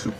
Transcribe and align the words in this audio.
Soup. 0.00 0.14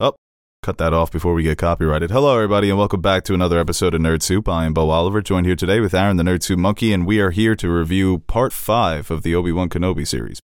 Oh, 0.00 0.14
cut 0.62 0.78
that 0.78 0.92
off 0.92 1.10
before 1.10 1.34
we 1.34 1.42
get 1.42 1.58
copyrighted. 1.58 2.12
Hello, 2.12 2.36
everybody, 2.36 2.70
and 2.70 2.78
welcome 2.78 3.00
back 3.00 3.24
to 3.24 3.34
another 3.34 3.58
episode 3.58 3.94
of 3.94 4.00
Nerd 4.00 4.22
Soup. 4.22 4.48
I 4.48 4.64
am 4.64 4.72
Beau 4.72 4.90
Oliver, 4.90 5.20
joined 5.20 5.46
here 5.46 5.56
today 5.56 5.80
with 5.80 5.92
Aaron, 5.92 6.18
the 6.18 6.22
Nerd 6.22 6.44
Soup 6.44 6.58
Monkey, 6.58 6.92
and 6.92 7.04
we 7.04 7.18
are 7.18 7.30
here 7.30 7.56
to 7.56 7.68
review 7.68 8.20
part 8.28 8.52
five 8.52 9.10
of 9.10 9.24
the 9.24 9.34
Obi 9.34 9.50
Wan 9.50 9.68
Kenobi 9.68 10.06
series. 10.06 10.40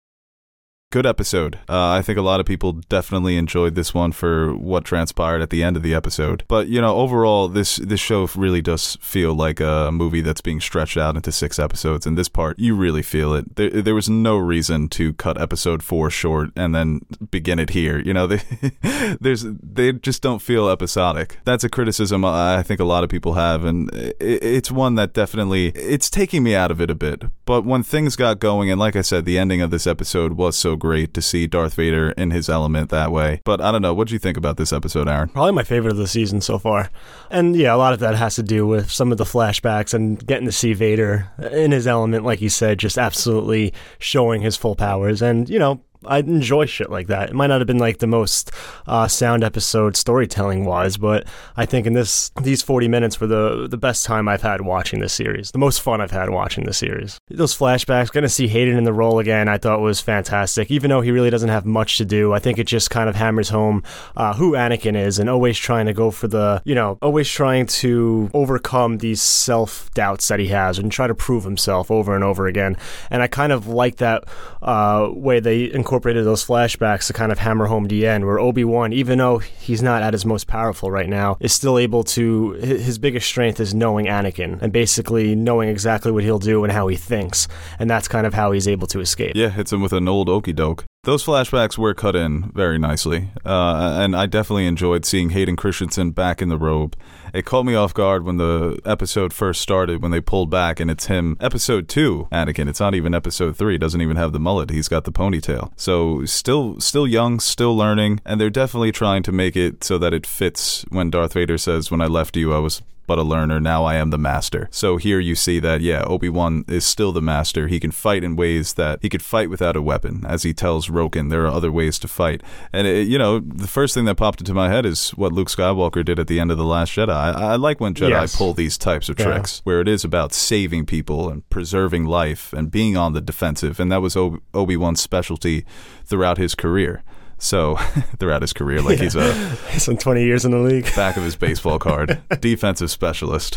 Good 0.89 1.05
episode. 1.05 1.59
Uh, 1.67 1.89
I 1.89 2.01
think 2.01 2.17
a 2.17 2.21
lot 2.21 2.39
of 2.39 2.45
people 2.45 2.71
definitely 2.71 3.35
enjoyed 3.35 3.75
this 3.75 3.93
one 3.93 4.13
for 4.13 4.55
what 4.55 4.85
transpired 4.85 5.41
at 5.41 5.49
the 5.49 5.61
end 5.61 5.75
of 5.75 5.83
the 5.83 5.93
episode. 5.93 6.45
But 6.47 6.69
you 6.69 6.79
know, 6.79 6.95
overall, 6.95 7.49
this 7.49 7.75
this 7.75 7.99
show 7.99 8.29
really 8.37 8.61
does 8.61 8.97
feel 9.01 9.33
like 9.35 9.59
a 9.59 9.89
movie 9.91 10.21
that's 10.21 10.39
being 10.39 10.61
stretched 10.61 10.95
out 10.95 11.17
into 11.17 11.33
six 11.33 11.59
episodes. 11.59 12.05
And 12.05 12.17
this 12.17 12.29
part, 12.29 12.57
you 12.57 12.73
really 12.73 13.01
feel 13.01 13.33
it. 13.33 13.57
There, 13.57 13.69
there 13.69 13.95
was 13.95 14.07
no 14.07 14.37
reason 14.37 14.87
to 14.91 15.11
cut 15.15 15.37
episode 15.37 15.83
four 15.83 16.09
short 16.09 16.51
and 16.55 16.73
then 16.73 17.01
begin 17.31 17.59
it 17.59 17.71
here. 17.71 17.99
You 17.99 18.13
know, 18.13 18.25
they, 18.25 18.41
there's 19.19 19.43
they 19.43 19.91
just 19.91 20.21
don't 20.21 20.41
feel 20.41 20.69
episodic. 20.69 21.39
That's 21.43 21.65
a 21.65 21.69
criticism 21.69 22.23
I 22.23 22.63
think 22.63 22.79
a 22.79 22.85
lot 22.85 23.03
of 23.03 23.09
people 23.09 23.33
have, 23.33 23.65
and 23.65 23.93
it, 23.93 24.15
it's 24.21 24.71
one 24.71 24.95
that 24.95 25.11
definitely 25.11 25.67
it's 25.75 26.09
taking 26.09 26.43
me 26.43 26.55
out 26.55 26.71
of 26.71 26.79
it 26.79 26.89
a 26.89 26.95
bit. 26.95 27.23
But 27.43 27.65
when 27.65 27.83
things 27.83 28.15
got 28.15 28.39
going, 28.39 28.71
and 28.71 28.79
like 28.79 28.95
I 28.95 29.01
said, 29.01 29.25
the 29.25 29.37
ending 29.37 29.61
of 29.61 29.69
this 29.69 29.85
episode 29.85 30.33
was 30.33 30.55
so 30.55 30.76
great 30.77 31.13
to 31.15 31.21
see 31.21 31.47
Darth 31.47 31.73
Vader 31.73 32.11
in 32.11 32.31
his 32.31 32.49
element 32.49 32.89
that 32.89 33.11
way. 33.11 33.41
But 33.43 33.59
I 33.61 33.71
don't 33.71 33.81
know. 33.81 33.93
What 33.93 34.07
do 34.07 34.13
you 34.13 34.19
think 34.19 34.37
about 34.37 34.57
this 34.57 34.71
episode, 34.71 35.07
Aaron? 35.07 35.29
Probably 35.29 35.51
my 35.51 35.63
favorite 35.63 35.91
of 35.91 35.97
the 35.97 36.07
season 36.07 36.41
so 36.41 36.57
far. 36.57 36.89
And 37.29 37.55
yeah, 37.55 37.73
a 37.73 37.77
lot 37.77 37.93
of 37.93 37.99
that 37.99 38.15
has 38.15 38.35
to 38.35 38.43
do 38.43 38.65
with 38.65 38.91
some 38.91 39.11
of 39.11 39.17
the 39.17 39.23
flashbacks 39.23 39.93
and 39.93 40.25
getting 40.25 40.45
to 40.45 40.51
see 40.51 40.73
Vader 40.73 41.29
in 41.51 41.71
his 41.71 41.87
element, 41.87 42.23
like 42.23 42.41
you 42.41 42.49
said, 42.49 42.79
just 42.79 42.97
absolutely 42.97 43.73
showing 43.99 44.41
his 44.41 44.55
full 44.55 44.75
powers. 44.75 45.21
And, 45.21 45.49
you 45.49 45.59
know, 45.59 45.81
I 46.07 46.19
enjoy 46.19 46.65
shit 46.65 46.89
like 46.89 47.07
that. 47.07 47.29
It 47.29 47.35
might 47.35 47.47
not 47.47 47.59
have 47.59 47.67
been 47.67 47.77
like 47.77 47.99
the 47.99 48.07
most 48.07 48.51
uh, 48.87 49.07
sound 49.07 49.43
episode 49.43 49.95
storytelling 49.95 50.65
wise, 50.65 50.97
but 50.97 51.27
I 51.55 51.65
think 51.65 51.85
in 51.85 51.93
this 51.93 52.31
these 52.41 52.61
forty 52.61 52.87
minutes 52.87 53.19
were 53.19 53.27
the 53.27 53.67
the 53.67 53.77
best 53.77 54.05
time 54.05 54.27
I've 54.27 54.41
had 54.41 54.61
watching 54.61 54.99
this 54.99 55.13
series, 55.13 55.51
the 55.51 55.57
most 55.57 55.81
fun 55.81 56.01
I've 56.01 56.11
had 56.11 56.29
watching 56.29 56.65
this 56.65 56.77
series. 56.77 57.19
Those 57.29 57.57
flashbacks, 57.57 58.11
gonna 58.11 58.29
see 58.29 58.47
Hayden 58.47 58.77
in 58.77 58.83
the 58.83 58.93
role 58.93 59.19
again, 59.19 59.47
I 59.47 59.57
thought 59.57 59.79
was 59.79 60.01
fantastic. 60.01 60.71
Even 60.71 60.89
though 60.89 61.01
he 61.01 61.11
really 61.11 61.29
doesn't 61.29 61.49
have 61.49 61.65
much 61.65 61.97
to 61.97 62.05
do, 62.05 62.33
I 62.33 62.39
think 62.39 62.57
it 62.57 62.67
just 62.67 62.89
kind 62.89 63.09
of 63.09 63.15
hammers 63.15 63.49
home 63.49 63.83
uh, 64.15 64.33
who 64.33 64.53
Anakin 64.53 64.95
is 64.95 65.19
and 65.19 65.29
always 65.29 65.57
trying 65.57 65.85
to 65.85 65.93
go 65.93 66.11
for 66.11 66.27
the 66.27 66.61
you 66.65 66.75
know 66.75 66.97
always 67.01 67.29
trying 67.29 67.65
to 67.67 68.29
overcome 68.33 68.99
these 68.99 69.21
self 69.21 69.91
doubts 69.93 70.27
that 70.27 70.39
he 70.39 70.47
has 70.47 70.79
and 70.79 70.91
try 70.91 71.07
to 71.07 71.15
prove 71.15 71.43
himself 71.43 71.91
over 71.91 72.15
and 72.15 72.23
over 72.23 72.47
again. 72.47 72.75
And 73.09 73.21
I 73.21 73.27
kind 73.27 73.51
of 73.51 73.67
like 73.67 73.97
that 73.97 74.23
uh, 74.61 75.09
way 75.11 75.39
they 75.39 75.71
incorporated 75.97 76.25
those 76.25 76.45
flashbacks 76.45 77.07
to 77.07 77.13
kind 77.13 77.31
of 77.31 77.39
hammer 77.39 77.65
home 77.65 77.85
the 77.85 78.05
end, 78.05 78.23
where 78.23 78.39
Obi 78.39 78.63
Wan, 78.63 78.93
even 78.93 79.17
though 79.17 79.39
he's 79.39 79.81
not 79.81 80.03
at 80.03 80.13
his 80.13 80.27
most 80.27 80.45
powerful 80.45 80.91
right 80.91 81.09
now, 81.09 81.37
is 81.39 81.51
still 81.51 81.79
able 81.79 82.03
to. 82.03 82.51
His 82.51 82.99
biggest 82.99 83.27
strength 83.27 83.59
is 83.59 83.73
knowing 83.73 84.05
Anakin 84.05 84.61
and 84.61 84.71
basically 84.71 85.33
knowing 85.33 85.69
exactly 85.69 86.11
what 86.11 86.23
he'll 86.23 86.37
do 86.37 86.63
and 86.63 86.71
how 86.71 86.87
he 86.87 86.95
thinks, 86.95 87.47
and 87.79 87.89
that's 87.89 88.07
kind 88.07 88.27
of 88.27 88.35
how 88.35 88.51
he's 88.51 88.67
able 88.67 88.85
to 88.87 88.99
escape. 88.99 89.35
Yeah, 89.35 89.49
hits 89.49 89.73
him 89.73 89.81
with 89.81 89.91
an 89.91 90.07
old 90.07 90.29
okey 90.29 90.53
doke. 90.53 90.85
Those 91.03 91.23
flashbacks 91.23 91.77
were 91.77 91.93
cut 91.93 92.17
in 92.17 92.51
very 92.53 92.77
nicely, 92.77 93.29
uh, 93.45 93.97
and 94.01 94.13
I 94.13 94.25
definitely 94.25 94.67
enjoyed 94.67 95.05
seeing 95.05 95.29
Hayden 95.29 95.55
Christensen 95.55 96.11
back 96.11 96.41
in 96.41 96.49
the 96.49 96.57
robe. 96.57 96.97
It 97.33 97.45
caught 97.45 97.63
me 97.65 97.75
off 97.75 97.93
guard 97.93 98.25
when 98.25 98.35
the 98.35 98.81
episode 98.83 99.31
first 99.31 99.61
started, 99.61 100.01
when 100.01 100.11
they 100.11 100.19
pulled 100.19 100.49
back, 100.49 100.81
and 100.81 100.91
it's 100.91 101.05
him. 101.05 101.37
Episode 101.39 101.87
two, 101.87 102.27
Anakin. 102.29 102.67
It's 102.67 102.81
not 102.81 102.93
even 102.93 103.15
episode 103.15 103.55
three. 103.55 103.77
Doesn't 103.77 104.01
even 104.01 104.17
have 104.17 104.33
the 104.33 104.39
mullet. 104.39 104.69
He's 104.69 104.89
got 104.89 105.05
the 105.05 105.13
ponytail. 105.13 105.71
So 105.77 106.25
still, 106.25 106.77
still 106.81 107.07
young, 107.07 107.39
still 107.39 107.77
learning, 107.77 108.19
and 108.25 108.41
they're 108.41 108.49
definitely 108.49 108.91
trying 108.91 109.23
to 109.23 109.31
make 109.31 109.55
it 109.55 109.85
so 109.85 109.97
that 109.99 110.13
it 110.13 110.25
fits 110.25 110.83
when 110.89 111.09
Darth 111.09 111.33
Vader 111.33 111.57
says, 111.57 111.89
"When 111.89 112.01
I 112.01 112.07
left 112.07 112.35
you, 112.35 112.53
I 112.53 112.59
was." 112.59 112.81
But 113.07 113.17
a 113.17 113.23
learner, 113.23 113.59
now 113.59 113.85
I 113.85 113.95
am 113.95 114.09
the 114.09 114.17
master. 114.17 114.67
So 114.69 114.97
here 114.97 115.19
you 115.19 115.33
see 115.33 115.59
that, 115.59 115.79
yeah, 115.81 116.03
Obi 116.03 116.27
Wan 116.29 116.65
is 116.67 116.85
still 116.85 117.11
the 117.13 117.21
master. 117.21 117.67
He 117.67 117.79
can 117.79 117.91
fight 117.91 118.23
in 118.23 118.35
ways 118.35 118.73
that 118.73 118.99
he 119.01 119.07
could 119.09 119.21
fight 119.23 119.49
without 119.49 119.75
a 119.77 119.81
weapon. 119.81 120.25
As 120.27 120.43
he 120.43 120.53
tells 120.53 120.89
Roken, 120.89 121.29
there 121.29 121.43
are 121.45 121.47
other 121.47 121.71
ways 121.71 121.97
to 121.99 122.07
fight. 122.09 122.43
And, 122.73 122.85
it, 122.85 123.07
you 123.07 123.17
know, 123.17 123.39
the 123.39 123.67
first 123.67 123.93
thing 123.93 124.05
that 124.05 124.15
popped 124.15 124.41
into 124.41 124.53
my 124.53 124.69
head 124.69 124.85
is 124.85 125.11
what 125.11 125.31
Luke 125.31 125.47
Skywalker 125.47 126.03
did 126.03 126.19
at 126.19 126.27
the 126.27 126.39
end 126.39 126.51
of 126.51 126.57
The 126.57 126.65
Last 126.65 126.91
Jedi. 126.91 127.09
I, 127.09 127.53
I 127.53 127.55
like 127.55 127.79
when 127.79 127.93
Jedi 127.93 128.09
Yes. 128.09 128.35
pull 128.35 128.53
these 128.53 128.77
types 128.77 129.07
of 129.09 129.17
Yeah. 129.17 129.25
tricks 129.25 129.61
where 129.63 129.79
it 129.79 129.87
is 129.87 130.03
about 130.03 130.33
saving 130.33 130.85
people 130.85 131.29
and 131.29 131.49
preserving 131.49 132.05
life 132.05 132.51
and 132.51 132.69
being 132.69 132.97
on 132.97 133.13
the 133.13 133.21
defensive. 133.21 133.79
And 133.79 133.89
that 133.91 134.01
was 134.01 134.17
Obi 134.17 134.75
Wan's 134.75 134.99
specialty 134.99 135.65
throughout 136.05 136.37
his 136.37 136.55
career. 136.55 137.03
So, 137.39 137.75
throughout 138.19 138.41
his 138.41 138.51
career, 138.53 138.81
like 138.81 138.99
he's 138.99 139.15
a 139.15 139.55
Some 139.79 139.95
20 139.99 140.23
years 140.23 140.43
in 140.43 140.51
the 140.51 140.57
league. 140.59 140.85
back 140.95 141.17
of 141.17 141.23
his 141.23 141.35
baseball 141.35 141.77
card, 141.77 142.19
defensive 142.39 142.89
specialist, 142.89 143.55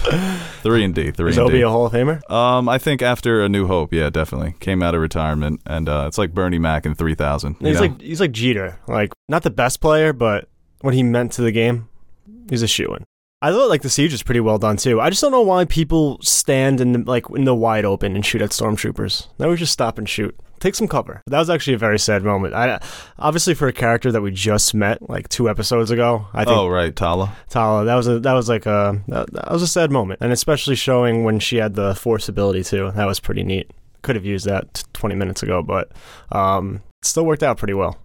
three 0.62 0.84
and 0.84 0.94
D, 0.94 1.10
three 1.10 1.30
Is 1.30 1.38
Obi 1.38 1.54
D. 1.54 1.62
a 1.62 1.68
Hall 1.70 1.86
of 1.86 1.92
Famer? 1.92 2.20
Um, 2.30 2.68
I 2.68 2.76
think 2.78 3.00
after 3.00 3.42
A 3.42 3.48
New 3.48 3.66
Hope, 3.66 3.92
yeah, 3.94 4.10
definitely 4.10 4.54
came 4.60 4.82
out 4.82 4.94
of 4.94 5.00
retirement, 5.00 5.60
and 5.64 5.88
uh, 5.88 6.04
it's 6.08 6.18
like 6.18 6.34
Bernie 6.34 6.58
Mac 6.58 6.84
in 6.84 6.94
three 6.94 7.14
thousand. 7.14 7.56
He's 7.60 7.80
like 7.80 8.00
he's 8.00 8.20
like 8.20 8.32
Jeter, 8.32 8.78
like 8.86 9.12
not 9.28 9.42
the 9.44 9.50
best 9.50 9.80
player, 9.80 10.12
but 10.12 10.48
what 10.82 10.92
he 10.94 11.02
meant 11.02 11.32
to 11.32 11.42
the 11.42 11.52
game, 11.52 11.88
he's 12.50 12.62
a 12.62 12.68
shoe 12.68 12.94
in. 12.94 13.04
I 13.42 13.52
thought 13.52 13.70
like 13.70 13.80
the 13.80 13.88
siege 13.88 14.12
was 14.12 14.22
pretty 14.22 14.40
well 14.40 14.58
done 14.58 14.76
too. 14.76 15.00
I 15.00 15.08
just 15.08 15.22
don't 15.22 15.32
know 15.32 15.40
why 15.40 15.64
people 15.64 16.18
stand 16.20 16.80
in 16.80 16.92
the, 16.92 16.98
like 16.98 17.24
in 17.30 17.44
the 17.44 17.54
wide 17.54 17.86
open 17.86 18.14
and 18.14 18.24
shoot 18.24 18.42
at 18.42 18.50
stormtroopers. 18.50 19.28
They 19.38 19.48
would 19.48 19.58
just 19.58 19.72
stop 19.72 19.96
and 19.96 20.06
shoot. 20.06 20.38
Take 20.58 20.74
some 20.74 20.88
cover. 20.88 21.22
That 21.26 21.38
was 21.38 21.48
actually 21.48 21.72
a 21.72 21.78
very 21.78 21.98
sad 21.98 22.22
moment. 22.22 22.52
I 22.52 22.80
obviously 23.18 23.54
for 23.54 23.66
a 23.66 23.72
character 23.72 24.12
that 24.12 24.20
we 24.20 24.30
just 24.30 24.74
met 24.74 25.08
like 25.08 25.26
two 25.30 25.48
episodes 25.48 25.90
ago. 25.90 26.26
I 26.34 26.44
think 26.44 26.58
oh 26.58 26.68
right, 26.68 26.94
Tala. 26.94 27.34
Tala. 27.48 27.86
That 27.86 27.94
was 27.94 28.08
a 28.08 28.20
that 28.20 28.34
was 28.34 28.50
like 28.50 28.66
a 28.66 29.02
that, 29.08 29.32
that 29.32 29.50
was 29.50 29.62
a 29.62 29.66
sad 29.66 29.90
moment, 29.90 30.20
and 30.20 30.32
especially 30.32 30.76
showing 30.76 31.24
when 31.24 31.38
she 31.38 31.56
had 31.56 31.76
the 31.76 31.94
force 31.94 32.28
ability 32.28 32.64
too. 32.64 32.90
That 32.94 33.06
was 33.06 33.20
pretty 33.20 33.42
neat. 33.42 33.70
Could 34.02 34.16
have 34.16 34.26
used 34.26 34.46
that 34.46 34.74
t- 34.74 34.82
20 34.92 35.14
minutes 35.14 35.42
ago, 35.42 35.62
but 35.62 35.92
um, 36.30 36.82
it 37.00 37.06
still 37.06 37.24
worked 37.24 37.42
out 37.42 37.56
pretty 37.56 37.74
well. 37.74 37.98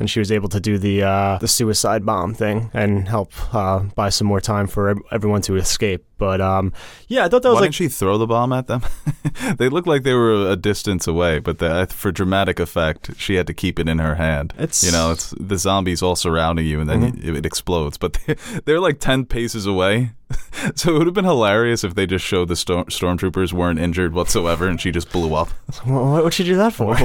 And 0.00 0.08
she 0.10 0.18
was 0.18 0.32
able 0.32 0.48
to 0.48 0.60
do 0.60 0.78
the 0.78 1.02
uh, 1.02 1.38
the 1.38 1.46
suicide 1.46 2.04
bomb 2.06 2.32
thing 2.34 2.70
and 2.72 3.06
help 3.06 3.32
uh, 3.54 3.80
buy 3.94 4.08
some 4.08 4.26
more 4.26 4.40
time 4.40 4.66
for 4.66 4.96
everyone 5.12 5.42
to 5.42 5.56
escape. 5.56 6.06
But 6.16 6.40
um, 6.40 6.72
yeah, 7.08 7.24
I 7.24 7.28
thought 7.28 7.42
that 7.42 7.50
was 7.50 7.56
Why 7.56 7.60
like 7.60 7.66
didn't 7.72 7.74
she 7.76 7.88
throw 7.88 8.16
the 8.18 8.26
bomb 8.26 8.52
at 8.52 8.66
them? 8.66 8.82
they 9.58 9.68
looked 9.68 9.86
like 9.86 10.02
they 10.02 10.14
were 10.14 10.50
a 10.50 10.56
distance 10.56 11.06
away, 11.06 11.38
but 11.38 11.58
the, 11.58 11.86
for 11.90 12.12
dramatic 12.12 12.58
effect, 12.58 13.10
she 13.16 13.34
had 13.34 13.46
to 13.46 13.54
keep 13.54 13.78
it 13.78 13.88
in 13.88 13.98
her 13.98 14.14
hand. 14.16 14.52
It's- 14.56 14.82
you 14.82 14.90
know, 14.90 15.12
it's 15.12 15.34
the 15.38 15.56
zombies 15.58 16.02
all 16.02 16.16
surrounding 16.16 16.66
you, 16.66 16.80
and 16.80 16.88
then 16.88 17.18
it, 17.22 17.36
it 17.36 17.46
explodes. 17.46 17.96
But 17.98 18.18
they, 18.26 18.36
they're 18.64 18.80
like 18.80 19.00
ten 19.00 19.24
paces 19.26 19.66
away, 19.66 20.12
so 20.74 20.94
it 20.94 20.98
would 20.98 21.06
have 21.06 21.14
been 21.14 21.24
hilarious 21.24 21.84
if 21.84 21.94
they 21.94 22.06
just 22.06 22.24
showed 22.24 22.48
the 22.48 22.56
storm, 22.56 22.86
stormtroopers 22.86 23.52
weren't 23.52 23.78
injured 23.78 24.12
whatsoever, 24.14 24.66
and 24.66 24.80
she 24.80 24.90
just 24.90 25.10
blew 25.12 25.34
up. 25.34 25.48
what 25.84 26.24
would 26.24 26.34
she 26.34 26.44
do 26.44 26.56
that 26.56 26.72
for? 26.72 26.96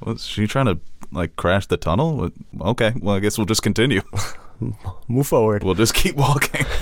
Was 0.00 0.24
she 0.24 0.46
trying 0.46 0.66
to 0.66 0.80
like 1.12 1.36
crash 1.36 1.66
the 1.66 1.76
tunnel? 1.76 2.30
Okay, 2.60 2.94
well, 3.00 3.16
I 3.16 3.20
guess 3.20 3.38
we'll 3.38 3.46
just 3.46 3.62
continue. 3.62 4.02
Move 5.08 5.26
forward. 5.26 5.64
We'll 5.64 5.74
just 5.74 5.94
keep 5.94 6.16
walking. 6.16 6.66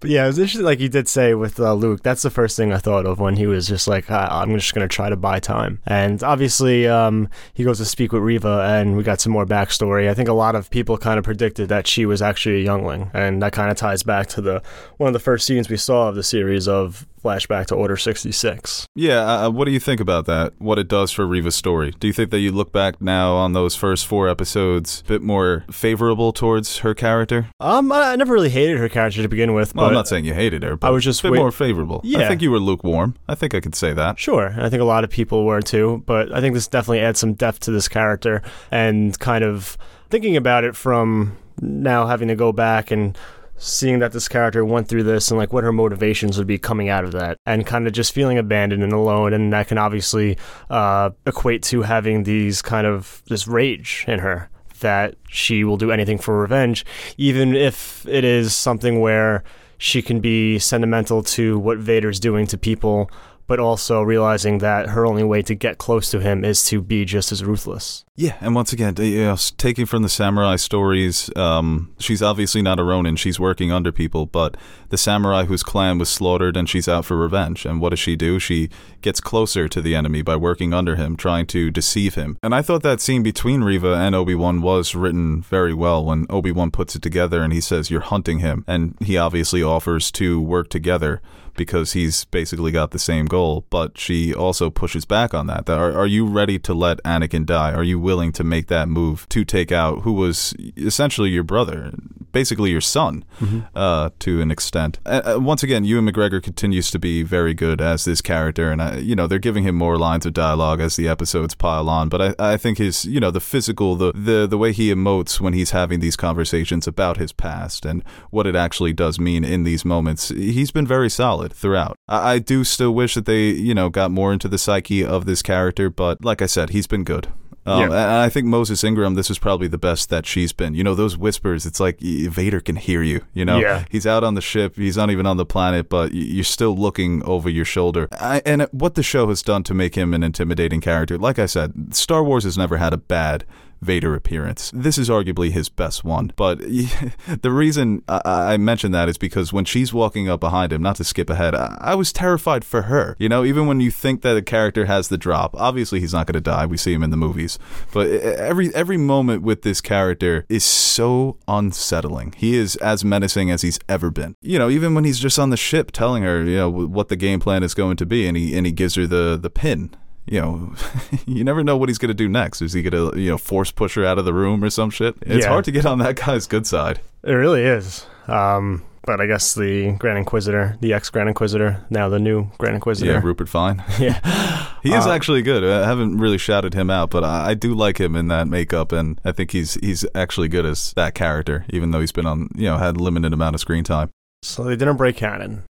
But 0.00 0.10
yeah, 0.10 0.24
it 0.24 0.28
was 0.28 0.38
interesting. 0.38 0.64
Like 0.64 0.80
you 0.80 0.88
did 0.88 1.08
say 1.08 1.34
with 1.34 1.58
uh, 1.58 1.74
Luke, 1.74 2.02
that's 2.02 2.22
the 2.22 2.30
first 2.30 2.56
thing 2.56 2.72
I 2.72 2.78
thought 2.78 3.04
of 3.04 3.18
when 3.18 3.36
he 3.36 3.46
was 3.46 3.66
just 3.66 3.86
like, 3.88 4.10
"Ah, 4.10 4.40
"I'm 4.42 4.54
just 4.54 4.72
going 4.74 4.88
to 4.88 4.92
try 4.92 5.08
to 5.10 5.16
buy 5.16 5.40
time." 5.40 5.80
And 5.86 6.22
obviously, 6.22 6.86
um, 6.86 7.28
he 7.52 7.64
goes 7.64 7.78
to 7.78 7.84
speak 7.84 8.12
with 8.12 8.22
Reva, 8.22 8.62
and 8.68 8.96
we 8.96 9.02
got 9.02 9.20
some 9.20 9.32
more 9.32 9.44
backstory. 9.44 10.08
I 10.08 10.14
think 10.14 10.28
a 10.28 10.32
lot 10.32 10.54
of 10.54 10.70
people 10.70 10.98
kind 10.98 11.18
of 11.18 11.24
predicted 11.24 11.68
that 11.68 11.86
she 11.86 12.06
was 12.06 12.22
actually 12.22 12.60
a 12.60 12.64
youngling, 12.64 13.10
and 13.12 13.42
that 13.42 13.52
kind 13.52 13.70
of 13.70 13.76
ties 13.76 14.02
back 14.04 14.28
to 14.28 14.40
the 14.40 14.62
one 14.96 15.08
of 15.08 15.12
the 15.14 15.20
first 15.20 15.46
scenes 15.46 15.68
we 15.68 15.76
saw 15.76 16.08
of 16.08 16.14
the 16.14 16.22
series 16.22 16.68
of 16.68 17.06
flashback 17.22 17.66
to 17.66 17.74
Order 17.74 17.96
66. 17.96 18.86
Yeah, 18.94 19.20
uh, 19.46 19.50
what 19.50 19.64
do 19.66 19.70
you 19.70 19.80
think 19.80 20.00
about 20.00 20.26
that? 20.26 20.52
What 20.58 20.78
it 20.78 20.88
does 20.88 21.10
for 21.12 21.26
Reva's 21.26 21.54
story? 21.56 21.92
Do 21.98 22.06
you 22.06 22.12
think 22.12 22.30
that 22.30 22.40
you 22.40 22.52
look 22.52 22.72
back 22.72 23.00
now 23.00 23.34
on 23.34 23.52
those 23.52 23.74
first 23.74 24.06
four 24.06 24.28
episodes 24.28 25.02
a 25.04 25.08
bit 25.08 25.22
more 25.22 25.64
favorable 25.70 26.32
towards 26.32 26.78
her 26.78 26.94
character? 26.94 27.48
Um, 27.60 27.90
I, 27.92 28.12
I 28.12 28.16
never 28.16 28.32
really 28.32 28.50
hated 28.50 28.78
her 28.78 28.88
character 28.88 29.22
to 29.22 29.28
begin 29.28 29.54
with, 29.54 29.74
Well, 29.74 29.86
but 29.86 29.88
I'm 29.88 29.94
not 29.94 30.08
saying 30.08 30.24
you 30.24 30.34
hated 30.34 30.62
her, 30.62 30.76
but 30.76 30.86
I 30.86 30.90
was 30.90 31.04
just 31.04 31.20
a 31.20 31.24
bit 31.24 31.32
wait- 31.32 31.38
more 31.38 31.52
favorable. 31.52 32.00
Yeah. 32.04 32.20
I 32.20 32.28
think 32.28 32.42
you 32.42 32.50
were 32.50 32.60
lukewarm. 32.60 33.14
I 33.28 33.34
think 33.34 33.54
I 33.54 33.60
could 33.60 33.74
say 33.74 33.92
that. 33.92 34.18
Sure, 34.18 34.54
I 34.58 34.68
think 34.68 34.80
a 34.82 34.84
lot 34.86 35.04
of 35.04 35.10
people 35.10 35.44
were 35.44 35.60
too, 35.60 36.02
but 36.06 36.32
I 36.32 36.40
think 36.40 36.54
this 36.54 36.66
definitely 36.66 37.00
adds 37.00 37.18
some 37.20 37.34
depth 37.34 37.60
to 37.60 37.70
this 37.70 37.88
character 37.88 38.42
and 38.70 39.18
kind 39.18 39.44
of 39.44 39.76
thinking 40.10 40.36
about 40.36 40.64
it 40.64 40.74
from 40.74 41.36
now 41.60 42.06
having 42.06 42.28
to 42.28 42.36
go 42.36 42.52
back 42.52 42.90
and 42.90 43.18
seeing 43.58 43.98
that 43.98 44.12
this 44.12 44.28
character 44.28 44.64
went 44.64 44.88
through 44.88 45.02
this 45.02 45.30
and 45.30 45.38
like 45.38 45.52
what 45.52 45.64
her 45.64 45.72
motivations 45.72 46.38
would 46.38 46.46
be 46.46 46.58
coming 46.58 46.88
out 46.88 47.04
of 47.04 47.12
that 47.12 47.36
and 47.44 47.66
kind 47.66 47.86
of 47.86 47.92
just 47.92 48.12
feeling 48.12 48.38
abandoned 48.38 48.82
and 48.82 48.92
alone 48.92 49.32
and 49.32 49.52
that 49.52 49.68
can 49.68 49.78
obviously 49.78 50.38
uh, 50.70 51.10
equate 51.26 51.62
to 51.62 51.82
having 51.82 52.22
these 52.22 52.62
kind 52.62 52.86
of 52.86 53.22
this 53.26 53.46
rage 53.46 54.04
in 54.08 54.20
her 54.20 54.48
that 54.80 55.16
she 55.28 55.64
will 55.64 55.76
do 55.76 55.90
anything 55.90 56.18
for 56.18 56.40
revenge 56.40 56.86
even 57.16 57.54
if 57.54 58.06
it 58.06 58.24
is 58.24 58.54
something 58.54 59.00
where 59.00 59.42
she 59.78 60.02
can 60.02 60.20
be 60.20 60.58
sentimental 60.58 61.22
to 61.22 61.58
what 61.58 61.78
Vader's 61.78 62.20
doing 62.20 62.46
to 62.46 62.58
people 62.58 63.10
but 63.48 63.58
also 63.58 64.02
realizing 64.02 64.58
that 64.58 64.90
her 64.90 65.06
only 65.06 65.24
way 65.24 65.42
to 65.42 65.54
get 65.54 65.78
close 65.78 66.10
to 66.10 66.20
him 66.20 66.44
is 66.44 66.64
to 66.66 66.80
be 66.82 67.04
just 67.04 67.32
as 67.32 67.42
ruthless. 67.42 68.04
Yeah, 68.14 68.36
and 68.40 68.54
once 68.54 68.72
again, 68.72 68.94
you 68.98 69.22
know, 69.22 69.36
taking 69.56 69.86
from 69.86 70.02
the 70.02 70.08
samurai 70.08 70.56
stories, 70.56 71.30
um, 71.34 71.94
she's 71.98 72.20
obviously 72.20 72.62
not 72.62 72.78
a 72.78 72.84
Ronin. 72.84 73.16
She's 73.16 73.40
working 73.40 73.72
under 73.72 73.90
people, 73.90 74.26
but 74.26 74.56
the 74.90 74.98
samurai 74.98 75.44
whose 75.44 75.62
clan 75.62 75.98
was 75.98 76.10
slaughtered 76.10 76.56
and 76.56 76.68
she's 76.68 76.88
out 76.88 77.06
for 77.06 77.16
revenge. 77.16 77.64
And 77.64 77.80
what 77.80 77.90
does 77.90 78.00
she 78.00 78.16
do? 78.16 78.38
She 78.38 78.68
gets 79.00 79.20
closer 79.20 79.66
to 79.68 79.80
the 79.80 79.94
enemy 79.94 80.20
by 80.20 80.36
working 80.36 80.74
under 80.74 80.96
him, 80.96 81.16
trying 81.16 81.46
to 81.46 81.70
deceive 81.70 82.16
him. 82.16 82.38
And 82.42 82.54
I 82.54 82.60
thought 82.60 82.82
that 82.82 83.00
scene 83.00 83.22
between 83.22 83.62
Reva 83.62 83.94
and 83.94 84.14
Obi 84.14 84.34
Wan 84.34 84.60
was 84.60 84.94
written 84.94 85.40
very 85.40 85.72
well 85.72 86.04
when 86.04 86.26
Obi 86.28 86.52
Wan 86.52 86.70
puts 86.70 86.96
it 86.96 87.02
together 87.02 87.42
and 87.42 87.52
he 87.52 87.60
says, 87.60 87.90
You're 87.90 88.00
hunting 88.00 88.40
him. 88.40 88.64
And 88.66 88.96
he 89.00 89.16
obviously 89.16 89.62
offers 89.62 90.10
to 90.12 90.40
work 90.40 90.68
together 90.68 91.22
because 91.58 91.92
he's 91.92 92.24
basically 92.24 92.72
got 92.72 92.92
the 92.92 92.98
same 92.98 93.26
goal. 93.26 93.66
But 93.68 93.98
she 93.98 94.32
also 94.32 94.70
pushes 94.70 95.04
back 95.04 95.34
on 95.34 95.46
that. 95.48 95.68
Are, 95.68 95.92
are 95.92 96.06
you 96.06 96.26
ready 96.26 96.58
to 96.60 96.72
let 96.72 97.02
Anakin 97.02 97.44
die? 97.44 97.72
Are 97.72 97.84
you 97.84 97.98
willing 97.98 98.32
to 98.32 98.44
make 98.44 98.68
that 98.68 98.88
move 98.88 99.28
to 99.28 99.44
take 99.44 99.70
out 99.70 100.00
who 100.02 100.14
was 100.14 100.54
essentially 100.76 101.28
your 101.28 101.42
brother, 101.42 101.92
basically 102.32 102.70
your 102.70 102.80
son, 102.80 103.24
mm-hmm. 103.40 103.60
uh, 103.74 104.10
to 104.20 104.40
an 104.40 104.50
extent? 104.50 105.00
Uh, 105.04 105.36
once 105.38 105.62
again, 105.62 105.84
Ewan 105.84 106.06
McGregor 106.06 106.42
continues 106.42 106.90
to 106.92 106.98
be 106.98 107.22
very 107.22 107.52
good 107.52 107.80
as 107.82 108.04
this 108.04 108.22
character, 108.22 108.70
and 108.70 108.80
I, 108.80 108.98
you 108.98 109.14
know 109.14 109.26
they're 109.26 109.38
giving 109.38 109.64
him 109.64 109.74
more 109.74 109.98
lines 109.98 110.24
of 110.24 110.32
dialogue 110.32 110.80
as 110.80 110.96
the 110.96 111.08
episodes 111.08 111.54
pile 111.54 111.88
on. 111.90 112.08
But 112.08 112.22
I, 112.40 112.52
I 112.52 112.56
think 112.56 112.78
his, 112.78 113.04
you 113.04 113.20
know, 113.20 113.32
the 113.32 113.40
physical, 113.40 113.96
the 113.96 114.12
the 114.14 114.46
the 114.46 114.58
way 114.58 114.72
he 114.72 114.94
emotes 114.94 115.40
when 115.40 115.52
he's 115.52 115.72
having 115.72 116.00
these 116.00 116.16
conversations 116.16 116.86
about 116.86 117.16
his 117.16 117.32
past 117.32 117.84
and 117.84 118.04
what 118.30 118.46
it 118.46 118.54
actually 118.54 118.92
does 118.92 119.18
mean 119.18 119.44
in 119.44 119.64
these 119.64 119.84
moments, 119.84 120.28
he's 120.28 120.70
been 120.70 120.86
very 120.86 121.10
solid 121.10 121.47
solid 121.48 121.58
throughout. 121.58 121.96
I, 122.08 122.34
I 122.34 122.38
do 122.38 122.64
still 122.64 122.92
wish 122.92 123.14
that 123.14 123.26
they, 123.26 123.50
you 123.50 123.74
know, 123.74 123.88
got 123.88 124.10
more 124.10 124.32
into 124.32 124.48
the 124.48 124.58
psyche 124.58 125.04
of 125.04 125.26
this 125.26 125.42
character, 125.42 125.90
but 125.90 126.24
like 126.24 126.42
I 126.42 126.46
said, 126.46 126.70
he's 126.70 126.86
been 126.86 127.04
good. 127.04 127.28
Um, 127.66 127.80
yeah. 127.80 127.86
And 127.86 127.94
I 127.96 128.30
think 128.30 128.46
Moses 128.46 128.82
Ingram, 128.82 129.14
this 129.14 129.28
is 129.28 129.38
probably 129.38 129.68
the 129.68 129.76
best 129.76 130.08
that 130.08 130.24
she's 130.24 130.54
been. 130.54 130.74
You 130.74 130.82
know, 130.82 130.94
those 130.94 131.18
whispers, 131.18 131.66
it's 131.66 131.78
like 131.78 132.00
Vader 132.00 132.60
can 132.60 132.76
hear 132.76 133.02
you. 133.02 133.20
You 133.34 133.44
know, 133.44 133.58
yeah. 133.58 133.84
he's 133.90 134.06
out 134.06 134.24
on 134.24 134.34
the 134.34 134.40
ship, 134.40 134.76
he's 134.76 134.96
not 134.96 135.10
even 135.10 135.26
on 135.26 135.36
the 135.36 135.44
planet, 135.44 135.90
but 135.90 136.14
you're 136.14 136.44
still 136.44 136.74
looking 136.74 137.22
over 137.24 137.50
your 137.50 137.66
shoulder. 137.66 138.08
I, 138.12 138.40
and 138.46 138.62
what 138.70 138.94
the 138.94 139.02
show 139.02 139.28
has 139.28 139.42
done 139.42 139.64
to 139.64 139.74
make 139.74 139.96
him 139.96 140.14
an 140.14 140.22
intimidating 140.22 140.80
character, 140.80 141.18
like 141.18 141.38
I 141.38 141.44
said, 141.44 141.94
Star 141.94 142.24
Wars 142.24 142.44
has 142.44 142.56
never 142.56 142.78
had 142.78 142.94
a 142.94 142.98
bad 142.98 143.44
Vader 143.80 144.14
appearance. 144.14 144.70
This 144.74 144.98
is 144.98 145.08
arguably 145.08 145.50
his 145.50 145.68
best 145.68 146.04
one. 146.04 146.32
But 146.36 146.58
the 147.42 147.50
reason 147.50 148.02
I, 148.08 148.56
mention 148.56 148.92
that 148.92 149.08
is 149.08 149.18
because 149.18 149.52
when 149.52 149.64
she's 149.64 149.92
walking 149.92 150.28
up 150.28 150.40
behind 150.40 150.72
him, 150.72 150.82
not 150.82 150.96
to 150.96 151.04
skip 151.04 151.30
ahead, 151.30 151.54
I, 151.54 151.94
was 151.94 152.12
terrified 152.12 152.64
for 152.64 152.82
her. 152.82 153.16
You 153.18 153.28
know, 153.28 153.44
even 153.44 153.66
when 153.66 153.80
you 153.80 153.90
think 153.90 154.22
that 154.22 154.36
a 154.36 154.42
character 154.42 154.86
has 154.86 155.08
the 155.08 155.18
drop, 155.18 155.54
obviously 155.56 156.00
he's 156.00 156.12
not 156.12 156.26
going 156.26 156.34
to 156.34 156.40
die. 156.40 156.66
We 156.66 156.76
see 156.76 156.92
him 156.92 157.02
in 157.02 157.10
the 157.10 157.16
movies. 157.16 157.58
But 157.92 158.08
every 158.08 158.74
every 158.74 158.96
moment 158.96 159.42
with 159.42 159.62
this 159.62 159.80
character 159.80 160.44
is 160.48 160.64
so 160.64 161.38
unsettling. 161.46 162.34
He 162.36 162.56
is 162.56 162.76
as 162.76 163.04
menacing 163.04 163.50
as 163.50 163.62
he's 163.62 163.78
ever 163.88 164.10
been. 164.10 164.34
You 164.42 164.58
know, 164.58 164.70
even 164.70 164.94
when 164.94 165.04
he's 165.04 165.18
just 165.18 165.38
on 165.38 165.50
the 165.50 165.56
ship 165.56 165.90
telling 165.92 166.22
her, 166.22 166.44
you 166.44 166.56
know, 166.56 166.70
what 166.70 167.08
the 167.08 167.16
game 167.16 167.40
plan 167.40 167.62
is 167.62 167.74
going 167.74 167.96
to 167.96 168.06
be 168.06 168.26
and 168.26 168.36
he 168.36 168.56
and 168.56 168.66
he 168.66 168.72
gives 168.72 168.94
her 168.94 169.06
the 169.06 169.38
the 169.40 169.50
pin 169.50 169.90
you 170.30 170.40
know, 170.40 170.74
you 171.26 171.44
never 171.44 171.64
know 171.64 171.76
what 171.76 171.88
he's 171.88 171.98
going 171.98 172.08
to 172.08 172.14
do 172.14 172.28
next. 172.28 172.62
Is 172.62 172.72
he 172.72 172.82
going 172.82 173.12
to, 173.12 173.18
you 173.18 173.30
know, 173.30 173.38
force 173.38 173.70
push 173.70 173.94
her 173.94 174.04
out 174.04 174.18
of 174.18 174.24
the 174.24 174.34
room 174.34 174.62
or 174.62 174.70
some 174.70 174.90
shit? 174.90 175.16
It's 175.22 175.44
yeah. 175.44 175.50
hard 175.50 175.64
to 175.64 175.72
get 175.72 175.86
on 175.86 175.98
that 175.98 176.16
guy's 176.16 176.46
good 176.46 176.66
side. 176.66 177.00
It 177.24 177.32
really 177.32 177.62
is. 177.62 178.06
Um, 178.26 178.84
but 179.08 179.22
I 179.22 179.26
guess 179.26 179.54
the 179.54 179.92
Grand 179.92 180.18
Inquisitor, 180.18 180.76
the 180.80 180.92
ex 180.92 181.08
Grand 181.08 181.30
Inquisitor, 181.30 181.82
now 181.88 182.10
the 182.10 182.18
new 182.18 182.50
Grand 182.58 182.74
Inquisitor. 182.74 183.12
Yeah, 183.12 183.20
Rupert 183.22 183.48
Friend. 183.48 183.82
yeah. 183.98 184.70
he 184.82 184.92
is 184.92 185.06
uh, 185.06 185.10
actually 185.10 185.40
good. 185.40 185.64
I 185.64 185.86
haven't 185.86 186.18
really 186.18 186.36
shouted 186.36 186.74
him 186.74 186.90
out, 186.90 187.08
but 187.08 187.24
I, 187.24 187.50
I, 187.50 187.54
do 187.54 187.74
like 187.74 187.98
him 187.98 188.14
in 188.14 188.28
that 188.28 188.48
makeup, 188.48 188.92
and 188.92 189.18
I 189.24 189.32
think 189.32 189.52
he's 189.52 189.74
he's 189.74 190.04
actually 190.14 190.48
good 190.48 190.66
as 190.66 190.92
that 190.92 191.14
character, 191.14 191.64
even 191.70 191.90
though 191.90 192.00
he's 192.00 192.12
been 192.12 192.26
on, 192.26 192.50
you 192.54 192.64
know, 192.64 192.76
had 192.76 193.00
limited 193.00 193.32
amount 193.32 193.54
of 193.54 193.62
screen 193.62 193.82
time. 193.82 194.10
So 194.42 194.64
they 194.64 194.76
didn't 194.76 194.98
break 194.98 195.16
canon. 195.16 195.64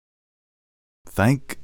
Thank 1.06 1.58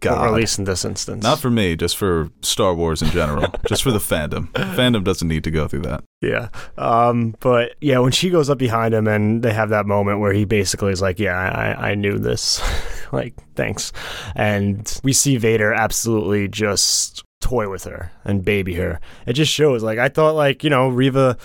God. 0.00 0.24
Or 0.24 0.28
at 0.28 0.34
least 0.34 0.58
in 0.58 0.64
this 0.64 0.84
instance. 0.84 1.22
Not 1.22 1.38
for 1.38 1.50
me, 1.50 1.76
just 1.76 1.96
for 1.96 2.30
Star 2.42 2.74
Wars 2.74 3.02
in 3.02 3.10
general. 3.10 3.52
just 3.66 3.82
for 3.82 3.90
the 3.90 3.98
fandom. 3.98 4.48
Fandom 4.52 5.02
doesn't 5.04 5.26
need 5.26 5.44
to 5.44 5.50
go 5.50 5.68
through 5.68 5.82
that. 5.82 6.04
Yeah. 6.20 6.48
Um, 6.76 7.34
but 7.40 7.74
yeah, 7.80 7.98
when 7.98 8.12
she 8.12 8.30
goes 8.30 8.50
up 8.50 8.58
behind 8.58 8.94
him 8.94 9.06
and 9.06 9.42
they 9.42 9.52
have 9.52 9.70
that 9.70 9.86
moment 9.86 10.20
where 10.20 10.32
he 10.32 10.44
basically 10.44 10.92
is 10.92 11.02
like, 11.02 11.18
Yeah, 11.18 11.36
I, 11.36 11.90
I 11.90 11.94
knew 11.94 12.18
this. 12.18 12.62
like, 13.12 13.34
thanks. 13.54 13.92
And 14.34 15.00
we 15.02 15.12
see 15.12 15.36
Vader 15.36 15.72
absolutely 15.72 16.48
just 16.48 17.22
toy 17.40 17.68
with 17.68 17.84
her 17.84 18.10
and 18.24 18.44
baby 18.44 18.74
her. 18.74 19.00
It 19.26 19.34
just 19.34 19.52
shows 19.52 19.82
like 19.82 19.98
I 19.98 20.08
thought 20.08 20.34
like, 20.34 20.64
you 20.64 20.70
know, 20.70 20.88
Reva 20.88 21.36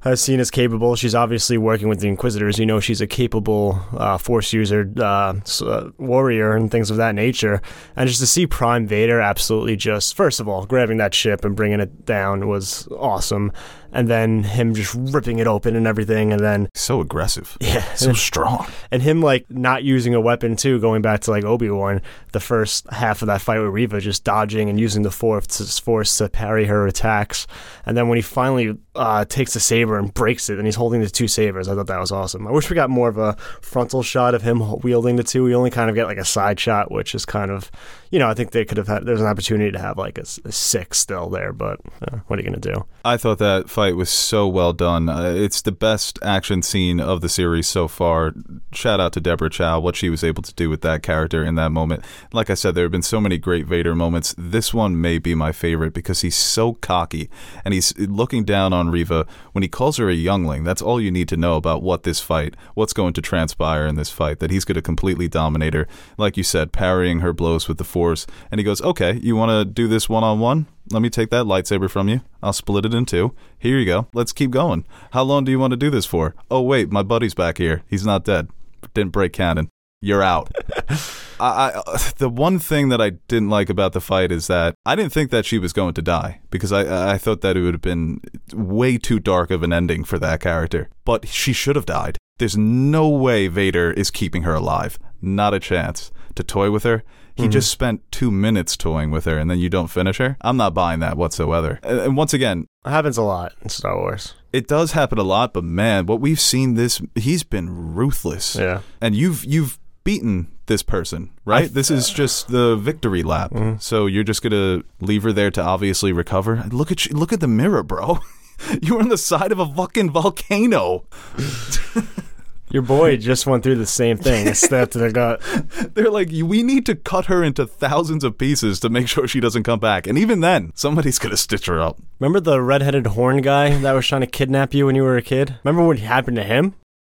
has 0.00 0.20
seen 0.20 0.40
as 0.40 0.50
capable. 0.50 0.96
She's 0.96 1.14
obviously 1.14 1.58
working 1.58 1.88
with 1.88 2.00
the 2.00 2.08
Inquisitors. 2.08 2.58
You 2.58 2.66
know, 2.66 2.80
she's 2.80 3.00
a 3.00 3.06
capable 3.06 3.80
uh, 3.92 4.18
Force 4.18 4.52
user, 4.52 4.90
uh, 4.98 5.34
uh, 5.62 5.90
warrior, 5.98 6.54
and 6.54 6.70
things 6.70 6.90
of 6.90 6.96
that 6.98 7.14
nature. 7.14 7.60
And 7.96 8.08
just 8.08 8.20
to 8.20 8.26
see 8.26 8.46
Prime 8.46 8.86
Vader 8.86 9.20
absolutely 9.20 9.76
just, 9.76 10.16
first 10.16 10.40
of 10.40 10.48
all, 10.48 10.66
grabbing 10.66 10.98
that 10.98 11.14
ship 11.14 11.44
and 11.44 11.56
bringing 11.56 11.80
it 11.80 12.04
down 12.04 12.48
was 12.48 12.86
awesome 12.98 13.52
and 13.92 14.08
then 14.08 14.42
him 14.42 14.74
just 14.74 14.94
ripping 14.94 15.38
it 15.38 15.46
open 15.46 15.76
and 15.76 15.86
everything, 15.86 16.32
and 16.32 16.40
then 16.40 16.68
so 16.74 17.00
aggressive, 17.00 17.56
yeah, 17.60 17.82
so 17.94 18.12
strong, 18.12 18.66
and 18.90 19.02
him 19.02 19.20
like 19.20 19.50
not 19.50 19.84
using 19.84 20.14
a 20.14 20.20
weapon 20.20 20.56
too. 20.56 20.78
Going 20.80 21.02
back 21.02 21.20
to 21.20 21.30
like 21.30 21.44
Obi 21.44 21.70
Wan, 21.70 22.02
the 22.32 22.40
first 22.40 22.88
half 22.90 23.22
of 23.22 23.26
that 23.26 23.40
fight 23.40 23.60
with 23.60 23.70
Reva, 23.70 24.00
just 24.00 24.24
dodging 24.24 24.68
and 24.68 24.78
using 24.78 25.02
the 25.02 25.10
force 25.10 25.46
to, 25.46 25.82
force 25.82 26.16
to 26.18 26.28
parry 26.28 26.66
her 26.66 26.86
attacks, 26.86 27.46
and 27.86 27.96
then 27.96 28.08
when 28.08 28.16
he 28.16 28.22
finally 28.22 28.76
uh, 28.94 29.24
takes 29.24 29.54
the 29.54 29.60
saber 29.60 29.98
and 29.98 30.12
breaks 30.14 30.50
it, 30.50 30.58
and 30.58 30.66
he's 30.66 30.76
holding 30.76 31.00
the 31.00 31.10
two 31.10 31.28
sabers, 31.28 31.68
I 31.68 31.74
thought 31.74 31.86
that 31.86 32.00
was 32.00 32.12
awesome. 32.12 32.46
I 32.46 32.50
wish 32.50 32.70
we 32.70 32.74
got 32.74 32.90
more 32.90 33.08
of 33.08 33.18
a 33.18 33.34
frontal 33.62 34.02
shot 34.02 34.34
of 34.34 34.42
him 34.42 34.80
wielding 34.80 35.16
the 35.16 35.22
two. 35.22 35.44
We 35.44 35.54
only 35.54 35.70
kind 35.70 35.88
of 35.88 35.96
get 35.96 36.06
like 36.06 36.18
a 36.18 36.24
side 36.24 36.60
shot, 36.60 36.90
which 36.90 37.14
is 37.14 37.24
kind 37.24 37.50
of 37.50 37.70
you 38.10 38.18
know, 38.18 38.28
I 38.28 38.34
think 38.34 38.52
they 38.52 38.64
could 38.64 38.78
have 38.78 38.88
had. 38.88 39.04
There's 39.04 39.20
an 39.20 39.26
opportunity 39.26 39.70
to 39.72 39.78
have 39.78 39.98
like 39.98 40.18
a, 40.18 40.24
a 40.44 40.52
six 40.52 40.98
still 40.98 41.28
there, 41.28 41.52
but 41.52 41.80
uh, 42.02 42.18
what 42.26 42.38
are 42.38 42.42
you 42.42 42.48
going 42.48 42.60
to 42.60 42.72
do? 42.72 42.86
I 43.04 43.16
thought 43.16 43.38
that 43.38 43.68
fight 43.78 43.94
was 43.94 44.10
so 44.10 44.48
well 44.48 44.72
done. 44.72 45.08
Uh, 45.08 45.32
it's 45.36 45.62
the 45.62 45.70
best 45.70 46.18
action 46.20 46.62
scene 46.62 46.98
of 46.98 47.20
the 47.20 47.28
series 47.28 47.68
so 47.68 47.86
far. 47.86 48.34
Shout 48.72 48.98
out 48.98 49.12
to 49.12 49.20
Deborah 49.20 49.48
Chow, 49.48 49.78
what 49.78 49.94
she 49.94 50.10
was 50.10 50.24
able 50.24 50.42
to 50.42 50.52
do 50.54 50.68
with 50.68 50.80
that 50.80 51.04
character 51.04 51.44
in 51.44 51.54
that 51.54 51.70
moment. 51.70 52.04
Like 52.32 52.50
I 52.50 52.54
said, 52.54 52.74
there 52.74 52.86
have 52.86 52.90
been 52.90 53.02
so 53.02 53.20
many 53.20 53.38
great 53.38 53.66
Vader 53.66 53.94
moments. 53.94 54.34
This 54.36 54.74
one 54.74 55.00
may 55.00 55.18
be 55.18 55.32
my 55.36 55.52
favorite 55.52 55.94
because 55.94 56.22
he's 56.22 56.34
so 56.34 56.72
cocky 56.72 57.30
and 57.64 57.72
he's 57.72 57.96
looking 57.96 58.42
down 58.42 58.72
on 58.72 58.90
Reva 58.90 59.28
when 59.52 59.62
he 59.62 59.68
calls 59.68 59.98
her 59.98 60.10
a 60.10 60.12
youngling. 60.12 60.64
That's 60.64 60.82
all 60.82 61.00
you 61.00 61.12
need 61.12 61.28
to 61.28 61.36
know 61.36 61.54
about 61.54 61.80
what 61.80 62.02
this 62.02 62.18
fight, 62.18 62.56
what's 62.74 62.92
going 62.92 63.12
to 63.12 63.22
transpire 63.22 63.86
in 63.86 63.94
this 63.94 64.10
fight. 64.10 64.40
That 64.40 64.50
he's 64.50 64.64
going 64.64 64.74
to 64.74 64.82
completely 64.82 65.28
dominate 65.28 65.74
her. 65.74 65.86
Like 66.16 66.36
you 66.36 66.42
said, 66.42 66.72
parrying 66.72 67.20
her 67.20 67.32
blows 67.32 67.68
with 67.68 67.78
the 67.78 67.84
force. 67.84 68.26
And 68.50 68.58
he 68.58 68.64
goes, 68.64 68.82
Okay, 68.82 69.20
you 69.22 69.36
want 69.36 69.50
to 69.50 69.64
do 69.64 69.86
this 69.86 70.08
one 70.08 70.24
on 70.24 70.40
one? 70.40 70.66
Let 70.90 71.02
me 71.02 71.10
take 71.10 71.30
that 71.30 71.44
lightsaber 71.44 71.90
from 71.90 72.08
you. 72.08 72.22
I'll 72.42 72.52
split 72.52 72.86
it 72.86 72.94
in 72.94 73.04
two. 73.04 73.34
Here 73.58 73.78
you 73.78 73.84
go. 73.84 74.08
Let's 74.14 74.32
keep 74.32 74.50
going. 74.50 74.84
How 75.12 75.22
long 75.22 75.44
do 75.44 75.50
you 75.50 75.58
want 75.58 75.72
to 75.72 75.76
do 75.76 75.90
this 75.90 76.06
for? 76.06 76.34
Oh, 76.50 76.62
wait, 76.62 76.90
my 76.90 77.02
buddy's 77.02 77.34
back 77.34 77.58
here. 77.58 77.82
He's 77.88 78.06
not 78.06 78.24
dead. 78.24 78.48
Didn't 78.94 79.12
break 79.12 79.32
canon. 79.32 79.68
You're 80.00 80.22
out. 80.22 80.50
I, 81.40 81.80
I, 81.86 82.12
the 82.18 82.28
one 82.28 82.58
thing 82.58 82.88
that 82.88 83.00
I 83.00 83.10
didn't 83.10 83.50
like 83.50 83.68
about 83.68 83.92
the 83.92 84.00
fight 84.00 84.32
is 84.32 84.46
that 84.46 84.74
I 84.84 84.96
didn't 84.96 85.12
think 85.12 85.30
that 85.30 85.44
she 85.44 85.58
was 85.58 85.72
going 85.72 85.94
to 85.94 86.02
die 86.02 86.40
because 86.50 86.72
I, 86.72 87.12
I 87.12 87.18
thought 87.18 87.42
that 87.42 87.56
it 87.56 87.62
would 87.62 87.74
have 87.74 87.82
been 87.82 88.20
way 88.52 88.98
too 88.98 89.18
dark 89.20 89.50
of 89.50 89.62
an 89.62 89.72
ending 89.72 90.04
for 90.04 90.18
that 90.18 90.40
character. 90.40 90.88
But 91.04 91.28
she 91.28 91.52
should 91.52 91.76
have 91.76 91.86
died. 91.86 92.18
There's 92.38 92.56
no 92.56 93.08
way 93.08 93.48
Vader 93.48 93.90
is 93.90 94.10
keeping 94.10 94.42
her 94.44 94.54
alive. 94.54 94.98
Not 95.20 95.54
a 95.54 95.60
chance. 95.60 96.12
To 96.36 96.44
toy 96.44 96.70
with 96.70 96.84
her, 96.84 97.02
he 97.38 97.44
mm-hmm. 97.44 97.52
just 97.52 97.70
spent 97.70 98.02
two 98.10 98.32
minutes 98.32 98.76
toying 98.76 99.12
with 99.12 99.24
her 99.24 99.38
and 99.38 99.48
then 99.48 99.60
you 99.60 99.68
don't 99.68 99.86
finish 99.86 100.18
her. 100.18 100.36
I'm 100.40 100.56
not 100.56 100.74
buying 100.74 100.98
that 100.98 101.16
whatsoever. 101.16 101.78
And 101.84 102.16
once 102.16 102.34
again, 102.34 102.66
it 102.84 102.90
happens 102.90 103.16
a 103.16 103.22
lot 103.22 103.52
in 103.62 103.68
Star 103.68 103.96
Wars. 103.96 104.34
It 104.52 104.66
does 104.66 104.90
happen 104.90 105.18
a 105.18 105.22
lot, 105.22 105.52
but 105.52 105.62
man, 105.62 106.06
what 106.06 106.20
we've 106.20 106.40
seen 106.40 106.74
this 106.74 107.00
he's 107.14 107.44
been 107.44 107.94
ruthless. 107.94 108.56
Yeah. 108.56 108.80
And 109.00 109.14
you've 109.14 109.44
you've 109.44 109.78
beaten 110.02 110.48
this 110.66 110.82
person, 110.82 111.30
right? 111.44 111.60
Th- 111.60 111.70
this 111.70 111.92
is 111.92 112.10
just 112.10 112.48
the 112.48 112.74
victory 112.74 113.22
lap. 113.22 113.52
Mm-hmm. 113.52 113.78
So 113.78 114.06
you're 114.06 114.24
just 114.24 114.42
gonna 114.42 114.82
leave 115.00 115.22
her 115.22 115.32
there 115.32 115.52
to 115.52 115.62
obviously 115.62 116.12
recover. 116.12 116.64
Look 116.72 116.90
at 116.90 117.06
you, 117.06 117.16
look 117.16 117.32
at 117.32 117.38
the 117.38 117.46
mirror, 117.46 117.84
bro. 117.84 118.18
you 118.82 118.96
were 118.96 119.00
on 119.00 119.10
the 119.10 119.16
side 119.16 119.52
of 119.52 119.60
a 119.60 119.66
fucking 119.66 120.10
volcano. 120.10 121.04
Your 122.70 122.82
boy 122.82 123.16
just 123.16 123.46
went 123.46 123.62
through 123.62 123.76
the 123.76 123.86
same 123.86 124.16
thing. 124.18 124.52
Stabbed 124.54 124.92
to 124.92 124.98
the 124.98 125.12
gut. 125.12 125.40
They're 125.94 126.10
like, 126.10 126.28
we 126.30 126.62
need 126.62 126.84
to 126.86 126.94
cut 126.94 127.26
her 127.26 127.42
into 127.42 127.66
thousands 127.66 128.24
of 128.24 128.36
pieces 128.38 128.80
to 128.80 128.88
make 128.90 129.08
sure 129.08 129.26
she 129.26 129.40
doesn't 129.40 129.62
come 129.62 129.80
back. 129.80 130.06
And 130.06 130.18
even 130.18 130.40
then, 130.40 130.72
somebody's 130.74 131.18
gonna 131.18 131.36
stitch 131.36 131.66
her 131.66 131.80
up. 131.80 131.98
Remember 132.18 132.40
the 132.40 132.60
redheaded 132.60 133.08
horn 133.08 133.40
guy 133.40 133.70
that 133.78 133.92
was 133.92 134.06
trying 134.06 134.20
to 134.20 134.26
kidnap 134.26 134.74
you 134.74 134.86
when 134.86 134.94
you 134.96 135.02
were 135.02 135.16
a 135.16 135.22
kid? 135.22 135.56
Remember 135.64 135.86
what 135.86 135.98
happened 135.98 136.36
to 136.36 136.44
him? 136.44 136.74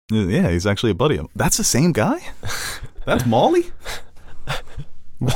Yeah, 0.10 0.50
he's 0.50 0.67
actually 0.67 0.91
a 0.91 0.96
buddy 0.96 1.17
of. 1.17 1.27
That's 1.36 1.58
the 1.58 1.63
same 1.63 1.91
guy? 1.91 2.20
That's 3.05 3.25
Molly? 3.25 3.72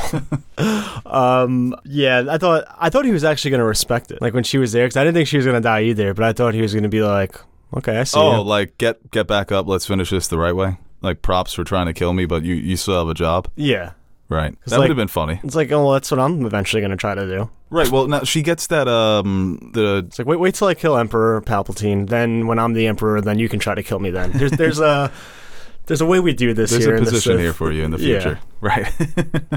Um, 1.06 1.76
yeah, 1.84 2.24
I 2.28 2.38
thought 2.38 2.64
I 2.76 2.90
thought 2.90 3.04
he 3.04 3.12
was 3.12 3.22
actually 3.22 3.52
going 3.52 3.60
to 3.60 3.64
respect 3.66 4.10
it. 4.10 4.20
Like 4.20 4.34
when 4.34 4.42
she 4.42 4.58
was 4.58 4.72
there, 4.72 4.84
because 4.84 4.96
I 4.96 5.04
didn't 5.04 5.14
think 5.14 5.28
she 5.28 5.36
was 5.36 5.46
going 5.46 5.54
to 5.54 5.60
die 5.60 5.82
either. 5.82 6.12
But 6.12 6.24
I 6.24 6.32
thought 6.32 6.54
he 6.54 6.60
was 6.62 6.72
going 6.72 6.82
to 6.82 6.88
be 6.88 7.02
like, 7.02 7.36
"Okay, 7.74 7.98
I 7.98 8.04
see." 8.04 8.18
Oh, 8.18 8.42
like 8.42 8.76
get 8.78 9.10
get 9.10 9.26
back 9.26 9.50
up. 9.52 9.66
Let's 9.66 9.86
finish 9.86 10.10
this 10.10 10.28
the 10.28 10.38
right 10.38 10.54
way. 10.54 10.78
Like 11.02 11.22
props 11.22 11.52
for 11.54 11.64
trying 11.64 11.86
to 11.86 11.92
kill 11.92 12.12
me, 12.12 12.26
but 12.26 12.42
you 12.42 12.54
you 12.54 12.76
still 12.76 12.98
have 12.98 13.08
a 13.08 13.14
job, 13.14 13.48
yeah. 13.54 13.92
right? 14.28 14.54
That 14.64 14.72
like- 14.72 14.80
would 14.80 14.88
have 14.90 14.96
been 14.96 15.08
funny, 15.08 15.40
It's 15.44 15.54
like, 15.54 15.70
oh, 15.70 15.84
well, 15.84 15.92
that's 15.92 16.10
what 16.10 16.18
I'm 16.18 16.44
eventually 16.46 16.80
going 16.80 16.90
to 16.90 16.96
try 16.96 17.14
to 17.14 17.26
do. 17.26 17.50
right? 17.70 17.88
Well, 17.90 18.06
now 18.08 18.24
she 18.24 18.42
gets 18.42 18.66
that 18.68 18.88
um 18.88 19.70
the 19.74 20.04
It's 20.08 20.18
like, 20.18 20.26
wait, 20.26 20.40
wait 20.40 20.54
till 20.54 20.68
I 20.68 20.74
kill 20.74 20.96
Emperor 20.96 21.42
Palpatine. 21.42 22.08
Then, 22.08 22.46
when 22.46 22.58
I'm 22.58 22.72
the 22.72 22.86
Emperor, 22.86 23.20
then 23.20 23.38
you 23.38 23.48
can 23.48 23.60
try 23.60 23.74
to 23.74 23.82
kill 23.82 23.98
me. 23.98 24.10
Then 24.10 24.32
there's 24.32 24.52
there's 24.52 24.80
a 24.80 25.12
there's 25.86 26.00
a 26.00 26.06
way 26.06 26.20
we 26.20 26.32
do 26.32 26.52
this 26.54 26.70
there's 26.70 26.84
here. 26.84 26.96
a 26.96 26.98
position 26.98 27.38
here 27.38 27.52
for 27.52 27.72
you 27.72 27.84
in 27.84 27.90
the 27.90 27.98
Yeah. 27.98 28.20
future, 28.20 28.38
right? 28.60 28.92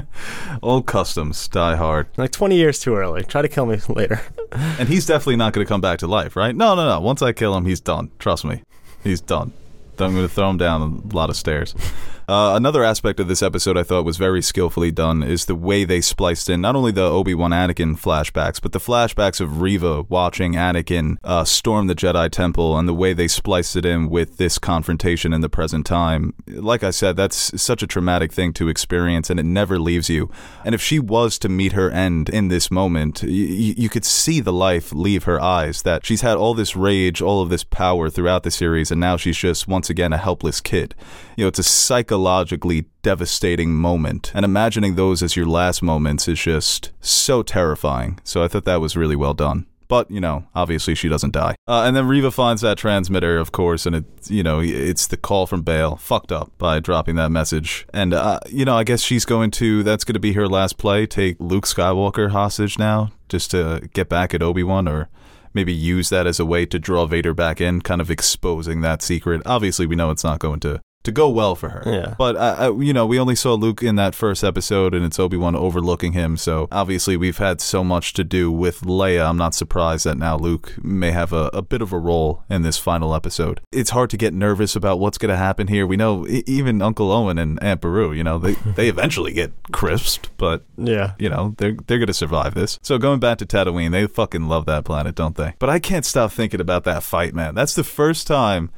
Old 0.62 0.86
customs 0.86 1.48
die 1.48 1.76
hard, 1.76 2.06
Like 2.16 2.30
20 2.32 2.56
years 2.56 2.78
too 2.78 2.94
early. 2.96 3.22
Try 3.24 3.42
to 3.42 3.48
kill 3.48 3.66
me 3.66 3.78
later. 3.88 4.20
and 4.52 4.88
he's 4.88 5.06
definitely 5.06 5.36
not 5.36 5.52
going 5.52 5.64
to 5.64 5.68
come 5.68 5.80
back 5.80 5.98
to 6.00 6.06
life, 6.06 6.36
right? 6.36 6.54
No, 6.54 6.74
no, 6.74 6.88
no. 6.88 7.00
Once 7.00 7.22
I 7.22 7.32
kill 7.32 7.56
him, 7.56 7.64
he's 7.66 7.80
done. 7.80 8.10
Trust 8.18 8.44
me, 8.44 8.62
he's 9.04 9.20
done. 9.20 9.52
I'm 10.00 10.14
going 10.14 10.26
to 10.26 10.34
throw 10.34 10.50
him 10.50 10.58
down 10.58 10.82
a 11.10 11.14
lot 11.14 11.30
of 11.30 11.36
stairs. 11.36 11.74
Uh, 12.30 12.54
another 12.54 12.84
aspect 12.84 13.18
of 13.18 13.26
this 13.26 13.42
episode 13.42 13.76
I 13.76 13.82
thought 13.82 14.04
was 14.04 14.16
very 14.16 14.40
skillfully 14.40 14.92
done 14.92 15.24
is 15.24 15.46
the 15.46 15.56
way 15.56 15.82
they 15.82 16.00
spliced 16.00 16.48
in 16.48 16.60
not 16.60 16.76
only 16.76 16.92
the 16.92 17.02
Obi 17.02 17.34
Wan 17.34 17.50
Anakin 17.50 17.98
flashbacks, 18.00 18.62
but 18.62 18.70
the 18.70 18.78
flashbacks 18.78 19.40
of 19.40 19.60
Reva 19.60 20.02
watching 20.02 20.52
Anakin 20.52 21.16
uh, 21.24 21.42
storm 21.42 21.88
the 21.88 21.96
Jedi 21.96 22.30
Temple 22.30 22.78
and 22.78 22.88
the 22.88 22.94
way 22.94 23.14
they 23.14 23.26
spliced 23.26 23.74
it 23.74 23.84
in 23.84 24.08
with 24.08 24.36
this 24.36 24.60
confrontation 24.60 25.32
in 25.32 25.40
the 25.40 25.48
present 25.48 25.84
time. 25.84 26.32
Like 26.46 26.84
I 26.84 26.90
said, 26.90 27.16
that's 27.16 27.60
such 27.60 27.82
a 27.82 27.88
traumatic 27.88 28.32
thing 28.32 28.52
to 28.52 28.68
experience, 28.68 29.28
and 29.28 29.40
it 29.40 29.46
never 29.46 29.80
leaves 29.80 30.08
you. 30.08 30.30
And 30.64 30.72
if 30.72 30.80
she 30.80 31.00
was 31.00 31.36
to 31.40 31.48
meet 31.48 31.72
her 31.72 31.90
end 31.90 32.28
in 32.28 32.46
this 32.46 32.70
moment, 32.70 33.24
y- 33.24 33.28
you 33.30 33.88
could 33.88 34.04
see 34.04 34.38
the 34.38 34.52
life 34.52 34.92
leave 34.92 35.24
her 35.24 35.40
eyes. 35.40 35.82
That 35.82 36.06
she's 36.06 36.20
had 36.20 36.36
all 36.36 36.54
this 36.54 36.76
rage, 36.76 37.20
all 37.20 37.42
of 37.42 37.48
this 37.48 37.64
power 37.64 38.08
throughout 38.08 38.44
the 38.44 38.52
series, 38.52 38.92
and 38.92 39.00
now 39.00 39.16
she's 39.16 39.36
just 39.36 39.66
once 39.66 39.89
again 39.90 40.12
a 40.12 40.18
helpless 40.18 40.60
kid. 40.60 40.94
You 41.36 41.44
know, 41.44 41.48
it's 41.48 41.58
a 41.58 41.64
psychologically 41.64 42.86
devastating 43.02 43.74
moment. 43.74 44.32
And 44.34 44.44
imagining 44.44 44.94
those 44.94 45.22
as 45.22 45.36
your 45.36 45.46
last 45.46 45.82
moments 45.82 46.28
is 46.28 46.40
just 46.40 46.92
so 47.00 47.42
terrifying. 47.42 48.20
So 48.24 48.42
I 48.42 48.48
thought 48.48 48.64
that 48.64 48.80
was 48.80 48.96
really 48.96 49.16
well 49.16 49.34
done. 49.34 49.66
But, 49.88 50.08
you 50.08 50.20
know, 50.20 50.44
obviously 50.54 50.94
she 50.94 51.08
doesn't 51.08 51.32
die. 51.32 51.56
Uh, 51.66 51.82
and 51.84 51.96
then 51.96 52.06
Reva 52.06 52.30
finds 52.30 52.62
that 52.62 52.78
transmitter, 52.78 53.38
of 53.38 53.50
course, 53.50 53.86
and 53.86 53.96
it's, 53.96 54.30
you 54.30 54.44
know, 54.44 54.60
it's 54.60 55.08
the 55.08 55.16
call 55.16 55.48
from 55.48 55.62
Bail. 55.62 55.96
Fucked 55.96 56.30
up 56.30 56.52
by 56.58 56.78
dropping 56.78 57.16
that 57.16 57.30
message. 57.30 57.86
And, 57.92 58.14
uh, 58.14 58.38
you 58.48 58.64
know, 58.64 58.76
I 58.76 58.84
guess 58.84 59.02
she's 59.02 59.24
going 59.24 59.50
to, 59.52 59.82
that's 59.82 60.04
going 60.04 60.14
to 60.14 60.20
be 60.20 60.34
her 60.34 60.46
last 60.46 60.78
play, 60.78 61.06
take 61.06 61.40
Luke 61.40 61.66
Skywalker 61.66 62.30
hostage 62.30 62.78
now, 62.78 63.10
just 63.28 63.50
to 63.50 63.88
get 63.92 64.08
back 64.08 64.32
at 64.32 64.42
Obi 64.42 64.62
Wan, 64.62 64.86
or 64.86 65.08
maybe 65.54 65.72
use 65.72 66.08
that 66.10 66.26
as 66.26 66.40
a 66.40 66.46
way 66.46 66.66
to 66.66 66.78
draw 66.78 67.06
Vader 67.06 67.34
back 67.34 67.60
in, 67.60 67.80
kind 67.80 68.00
of 68.00 68.10
exposing 68.10 68.80
that 68.80 69.02
secret. 69.02 69.42
Obviously, 69.46 69.86
we 69.86 69.96
know 69.96 70.10
it's 70.10 70.24
not 70.24 70.38
going 70.38 70.60
to 70.60 70.80
to 71.02 71.10
go 71.12 71.30
well 71.30 71.54
for 71.54 71.70
her. 71.70 71.82
Yeah. 71.86 72.14
But 72.18 72.36
uh, 72.36 72.56
uh, 72.68 72.78
you 72.78 72.92
know, 72.92 73.06
we 73.06 73.18
only 73.18 73.34
saw 73.34 73.54
Luke 73.54 73.82
in 73.82 73.96
that 73.96 74.14
first 74.14 74.44
episode, 74.44 74.94
and 74.94 75.04
it's 75.04 75.18
Obi 75.18 75.36
Wan 75.36 75.56
overlooking 75.56 76.12
him. 76.12 76.36
So 76.36 76.68
obviously, 76.70 77.16
we've 77.16 77.38
had 77.38 77.60
so 77.60 77.82
much 77.82 78.12
to 78.14 78.24
do 78.24 78.52
with 78.52 78.82
Leia. 78.82 79.26
I'm 79.28 79.38
not 79.38 79.54
surprised 79.54 80.04
that 80.04 80.18
now 80.18 80.36
Luke 80.36 80.74
may 80.82 81.10
have 81.10 81.32
a, 81.32 81.50
a 81.54 81.62
bit 81.62 81.80
of 81.80 81.92
a 81.92 81.98
role 81.98 82.44
in 82.50 82.62
this 82.62 82.76
final 82.76 83.14
episode. 83.14 83.60
It's 83.72 83.90
hard 83.90 84.10
to 84.10 84.16
get 84.18 84.34
nervous 84.34 84.76
about 84.76 85.00
what's 85.00 85.16
going 85.16 85.30
to 85.30 85.36
happen 85.36 85.68
here. 85.68 85.86
We 85.86 85.96
know 85.96 86.26
e- 86.26 86.42
even 86.46 86.82
Uncle 86.82 87.10
Owen 87.10 87.38
and 87.38 87.62
Aunt 87.62 87.80
Beru, 87.80 88.12
you 88.12 88.22
know, 88.24 88.38
they 88.38 88.52
they 88.54 88.88
eventually 88.96 89.32
get 89.32 89.52
crisped, 89.72 90.28
but 90.36 90.64
Yeah. 90.76 91.14
you 91.18 91.28
know, 91.30 91.54
they're 91.58 91.76
they're 91.86 91.98
gonna 91.98 92.12
survive 92.12 92.54
this. 92.54 92.78
So 92.82 92.98
going 92.98 93.20
back 93.20 93.38
to 93.38 93.46
Tatooine, 93.46 93.90
they 93.92 94.06
fucking 94.06 94.48
love 94.48 94.66
that 94.66 94.84
planet, 94.84 95.14
don't 95.14 95.36
they? 95.36 95.54
But 95.58 95.70
I 95.70 95.78
can't 95.78 96.04
stop 96.04 96.30
thinking 96.32 96.60
about 96.60 96.84
that 96.84 97.02
fight, 97.02 97.34
man. 97.34 97.54
That's 97.54 97.74
the 97.74 97.84
first 97.84 98.26
time 98.26 98.70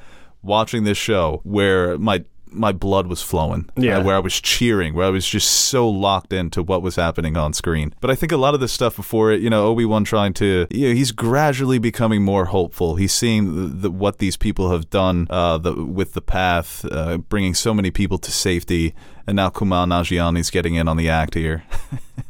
watching 0.43 0.85
this 0.85 0.99
show 0.99 1.41
where 1.45 1.99
my 1.99 2.25
my 2.55 2.73
blood 2.73 3.07
was 3.07 3.23
flowing. 3.23 3.69
Yeah. 3.77 3.99
Uh, 3.99 4.05
where 4.05 4.17
I 4.17 4.19
was 4.19 4.41
cheering, 4.41 4.95
where 4.95 5.07
I 5.07 5.11
was 5.11 5.27
just 5.27 5.49
so 5.49 5.89
locked 5.89 6.33
into 6.33 6.63
what 6.63 6.83
was 6.83 6.97
happening 6.97 7.37
on 7.37 7.53
screen. 7.53 7.95
But 8.01 8.11
I 8.11 8.15
think 8.15 8.33
a 8.33 8.37
lot 8.37 8.55
of 8.55 8.61
the 8.61 8.69
stuff 8.69 8.97
before 8.97 9.33
it, 9.33 9.41
you 9.41 9.51
know, 9.51 9.67
Obi 9.67 9.85
Wan 9.85 10.05
trying 10.05 10.35
to, 10.35 10.67
you 10.71 10.89
know, 10.89 10.95
he's 10.95 11.13
gradually 11.13 11.79
becoming 11.79 12.23
more 12.23 12.47
hopeful. 12.47 12.97
He's 12.97 13.15
seeing 13.15 13.55
the, 13.55 13.89
the, 13.89 13.91
what 13.91 14.19
these 14.19 14.37
people 14.37 14.71
have 14.71 14.91
done 14.91 15.27
uh, 15.31 15.59
the, 15.59 15.85
with 15.85 16.13
the 16.13 16.21
path, 16.21 16.85
uh, 16.91 17.19
bringing 17.19 17.55
so 17.55 17.73
many 17.75 17.91
people 17.91 18.19
to 18.19 18.31
safety. 18.31 18.95
And 19.27 19.37
now 19.37 19.51
Kumail 19.51 19.87
Nanjiani's 19.87 20.51
getting 20.51 20.75
in 20.75 20.89
on 20.89 20.97
the 20.97 21.09
act 21.09 21.35
here. 21.35 21.63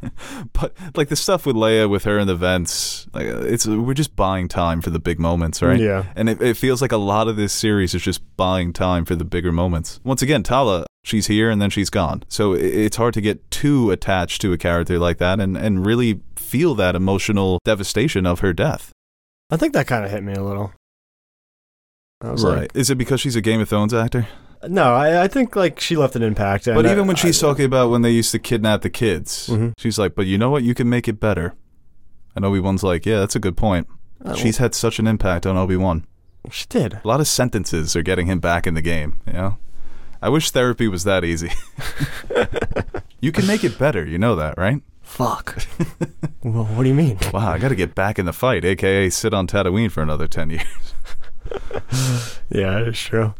but 0.52 0.75
like 0.94 1.08
the 1.08 1.16
stuff 1.16 1.46
with 1.46 1.56
Leia, 1.56 1.88
with 1.88 2.04
her 2.04 2.18
in 2.18 2.26
the 2.26 2.34
vents, 2.34 3.06
like 3.14 3.26
it's 3.26 3.66
we're 3.66 3.94
just 3.94 4.14
buying 4.16 4.49
time 4.49 4.80
for 4.80 4.90
the 4.90 4.99
big 4.99 5.18
moments, 5.18 5.62
right? 5.62 5.80
Yeah. 5.80 6.04
And 6.16 6.28
it, 6.28 6.40
it 6.42 6.56
feels 6.56 6.82
like 6.82 6.92
a 6.92 6.96
lot 6.99 7.28
of 7.28 7.37
this 7.37 7.52
series 7.52 7.94
is 7.94 8.02
just 8.02 8.20
buying 8.37 8.72
time 8.72 9.04
for 9.04 9.14
the 9.14 9.25
bigger 9.25 9.52
moments. 9.52 10.00
Once 10.04 10.22
again, 10.22 10.42
Tala, 10.42 10.87
she's 11.04 11.26
here 11.28 11.50
and 11.50 11.62
then 11.62 11.70
she's 11.70 11.88
gone. 11.90 12.22
So 12.28 12.54
i- 12.54 12.58
it's 12.58 12.96
hard 12.96 13.14
to 13.14 13.20
get 13.20 13.50
too 13.50 13.90
attached 13.90 14.40
to 14.42 14.52
a 14.52 14.58
character 14.58 14.99
like 14.99 15.18
that 15.18 15.40
and, 15.40 15.56
and 15.56 15.87
really 15.87 16.20
feel 16.37 16.75
that 16.75 16.94
emotional 16.94 17.58
devastation 17.64 18.26
of 18.26 18.40
her 18.40 18.52
death. 18.52 18.92
I 19.50 19.56
think 19.56 19.72
that 19.75 19.87
kind 19.87 20.04
of 20.04 20.11
hit 20.11 20.22
me 20.22 20.32
a 20.34 20.42
little. 20.42 20.72
Right. 22.22 22.70
Is 22.75 22.88
it 22.90 22.96
because 22.96 23.20
she's 23.20 23.34
a 23.37 23.40
Game 23.40 23.61
of 23.61 23.68
Thrones 23.68 23.92
actor? 23.94 24.28
No, 24.69 24.95
I, 24.95 25.25
I 25.25 25.28
think 25.28 25.57
like 25.57 25.81
she 25.81 25.97
left 25.97 26.16
an 26.16 26.23
impact. 26.23 26.66
But 26.66 26.87
I- 26.87 26.92
even 26.92 27.07
when 27.07 27.16
she's 27.16 27.42
I- 27.42 27.47
talking 27.49 27.64
about 27.64 27.90
when 27.90 28.02
they 28.02 28.11
used 28.11 28.33
to 28.33 28.38
kidnap 28.38 28.83
the 28.83 28.90
kids, 28.90 29.49
Mhm. 29.49 29.73
she's 29.78 29.99
like, 29.99 30.14
but 30.14 30.26
you 30.26 30.38
know 30.38 30.50
what? 30.50 30.62
You 30.62 30.75
can 30.75 30.88
make 30.88 31.09
it 31.09 31.19
better. 31.21 31.54
And 32.35 32.45
Obi 32.45 32.61
Wan's 32.61 32.83
like, 32.83 33.04
yeah, 33.07 33.19
that's 33.19 33.37
a 33.37 33.40
good 33.40 33.57
point. 33.57 33.87
She's 34.37 34.59
had 34.59 34.75
such 34.75 34.99
an 34.99 35.07
impact 35.07 35.47
on 35.47 35.57
Obi 35.57 35.76
Wan. 35.76 36.07
she 36.50 36.64
did. 36.69 36.95
A 37.04 37.09
lot 37.09 37.21
of 37.21 37.26
sentences 37.28 37.95
are 37.97 38.02
getting 38.02 38.26
him 38.26 38.38
back 38.40 38.66
in 38.66 38.75
the 38.75 38.83
game, 38.83 39.21
you 39.26 39.33
know? 39.33 39.59
I 40.23 40.28
wish 40.28 40.50
therapy 40.50 40.87
was 40.88 41.02
that 41.04 41.25
easy. 41.25 41.50
you 43.21 43.33
can 43.33 43.47
make 43.47 43.64
it 43.64 43.78
better, 43.78 44.04
you 44.07 44.19
know 44.19 44.37
that, 44.37 44.57
right? 44.57 44.81
Fuck. 45.02 45.66
well, 46.45 46.64
what 46.64 46.85
do 46.85 46.88
you 46.88 46.95
mean? 46.95 47.19
Wow, 47.35 47.50
I 47.52 47.59
got 47.59 47.69
to 47.71 47.75
get 47.75 47.95
back 47.97 48.19
in 48.19 48.25
the 48.26 48.33
fight, 48.33 48.64
aka 48.64 49.11
sit 49.11 49.35
on 49.35 49.47
Tatooine 49.49 49.90
for 49.90 50.02
another 50.02 50.26
10 50.28 50.50
years. 50.50 50.64
Yeah, 52.50 52.78
it's 52.81 52.99
true. 53.00 53.35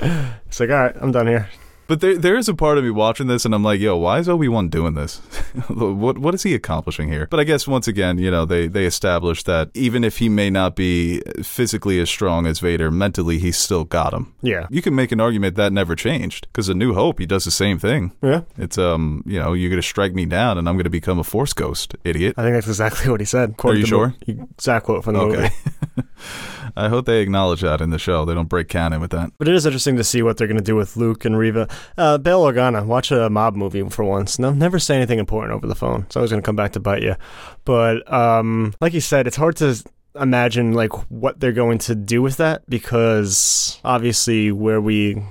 It's 0.00 0.60
like, 0.60 0.70
all 0.70 0.76
right, 0.76 0.96
I'm 1.00 1.12
done 1.12 1.26
here. 1.26 1.48
But 1.88 2.00
there, 2.00 2.16
there 2.18 2.36
is 2.36 2.48
a 2.48 2.54
part 2.54 2.78
of 2.78 2.84
me 2.84 2.90
watching 2.90 3.26
this, 3.28 3.44
and 3.44 3.54
I'm 3.54 3.62
like, 3.62 3.78
yo, 3.80 3.96
why 3.96 4.18
is 4.18 4.28
Obi 4.28 4.48
Wan 4.48 4.68
doing 4.68 4.94
this? 4.94 5.18
what, 5.68 6.18
what 6.18 6.34
is 6.34 6.42
he 6.42 6.54
accomplishing 6.54 7.08
here? 7.08 7.28
But 7.30 7.38
I 7.40 7.44
guess 7.44 7.68
once 7.68 7.86
again, 7.86 8.18
you 8.18 8.30
know, 8.30 8.44
they 8.44 8.66
they 8.66 8.86
established 8.86 9.46
that 9.46 9.70
even 9.74 10.02
if 10.02 10.18
he 10.18 10.28
may 10.28 10.50
not 10.50 10.74
be 10.74 11.20
physically 11.42 12.00
as 12.00 12.10
strong 12.10 12.46
as 12.46 12.58
Vader, 12.58 12.90
mentally 12.90 13.38
he's 13.38 13.56
still 13.56 13.84
got 13.84 14.12
him. 14.12 14.34
Yeah. 14.42 14.66
You 14.70 14.82
can 14.82 14.94
make 14.94 15.12
an 15.12 15.20
argument 15.20 15.54
that 15.56 15.72
never 15.72 15.94
changed 15.94 16.48
because 16.52 16.68
A 16.68 16.74
New 16.74 16.94
Hope, 16.94 17.18
he 17.20 17.26
does 17.26 17.44
the 17.44 17.50
same 17.50 17.78
thing. 17.78 18.12
Yeah. 18.22 18.42
It's 18.58 18.78
um, 18.78 19.22
you 19.24 19.38
know, 19.38 19.52
you're 19.52 19.70
gonna 19.70 19.82
strike 19.82 20.12
me 20.14 20.26
down, 20.26 20.58
and 20.58 20.68
I'm 20.68 20.76
gonna 20.76 20.90
become 20.90 21.18
a 21.18 21.24
Force 21.24 21.52
ghost, 21.52 21.94
idiot. 22.04 22.34
I 22.36 22.42
think 22.42 22.54
that's 22.54 22.66
exactly 22.68 23.10
what 23.10 23.20
he 23.20 23.26
said. 23.26 23.50
according 23.50 23.80
you 23.82 23.86
sure? 23.86 24.14
the- 24.26 24.46
Exact 24.56 24.86
quote 24.86 25.04
from 25.04 25.14
the 25.14 25.20
Okay. 25.20 25.50
movie. 25.96 26.08
I 26.78 26.88
hope 26.88 27.06
they 27.06 27.20
acknowledge 27.22 27.62
that 27.62 27.80
in 27.80 27.88
the 27.90 27.98
show. 27.98 28.24
They 28.26 28.34
don't 28.34 28.48
break 28.50 28.68
canon 28.68 29.00
with 29.00 29.10
that. 29.12 29.30
But 29.38 29.48
it 29.48 29.54
is 29.54 29.64
interesting 29.64 29.96
to 29.96 30.04
see 30.04 30.20
what 30.20 30.36
they're 30.36 30.46
going 30.46 30.58
to 30.58 30.62
do 30.64 30.76
with 30.76 30.94
Luke 30.96 31.24
and 31.24 31.38
Reva. 31.38 31.68
Uh, 31.96 32.18
Bail 32.18 32.42
Organa, 32.42 32.84
watch 32.84 33.10
a 33.10 33.30
mob 33.30 33.56
movie 33.56 33.88
for 33.88 34.04
once. 34.04 34.38
No, 34.38 34.52
never 34.52 34.78
say 34.78 34.96
anything 34.96 35.18
important 35.18 35.54
over 35.54 35.66
the 35.66 35.74
phone. 35.74 36.02
It's 36.02 36.16
always 36.16 36.30
going 36.30 36.42
to 36.42 36.46
come 36.46 36.56
back 36.56 36.72
to 36.72 36.80
bite 36.80 37.02
you. 37.02 37.16
But 37.64 38.10
um, 38.12 38.74
like 38.80 38.92
you 38.92 39.00
said, 39.00 39.26
it's 39.26 39.36
hard 39.36 39.56
to 39.56 39.82
imagine 40.20 40.72
like 40.72 40.92
what 41.10 41.40
they're 41.40 41.52
going 41.52 41.78
to 41.78 41.94
do 41.94 42.22
with 42.22 42.38
that 42.38 42.68
because 42.68 43.78
obviously 43.84 44.50
where 44.50 44.80
we 44.80 45.22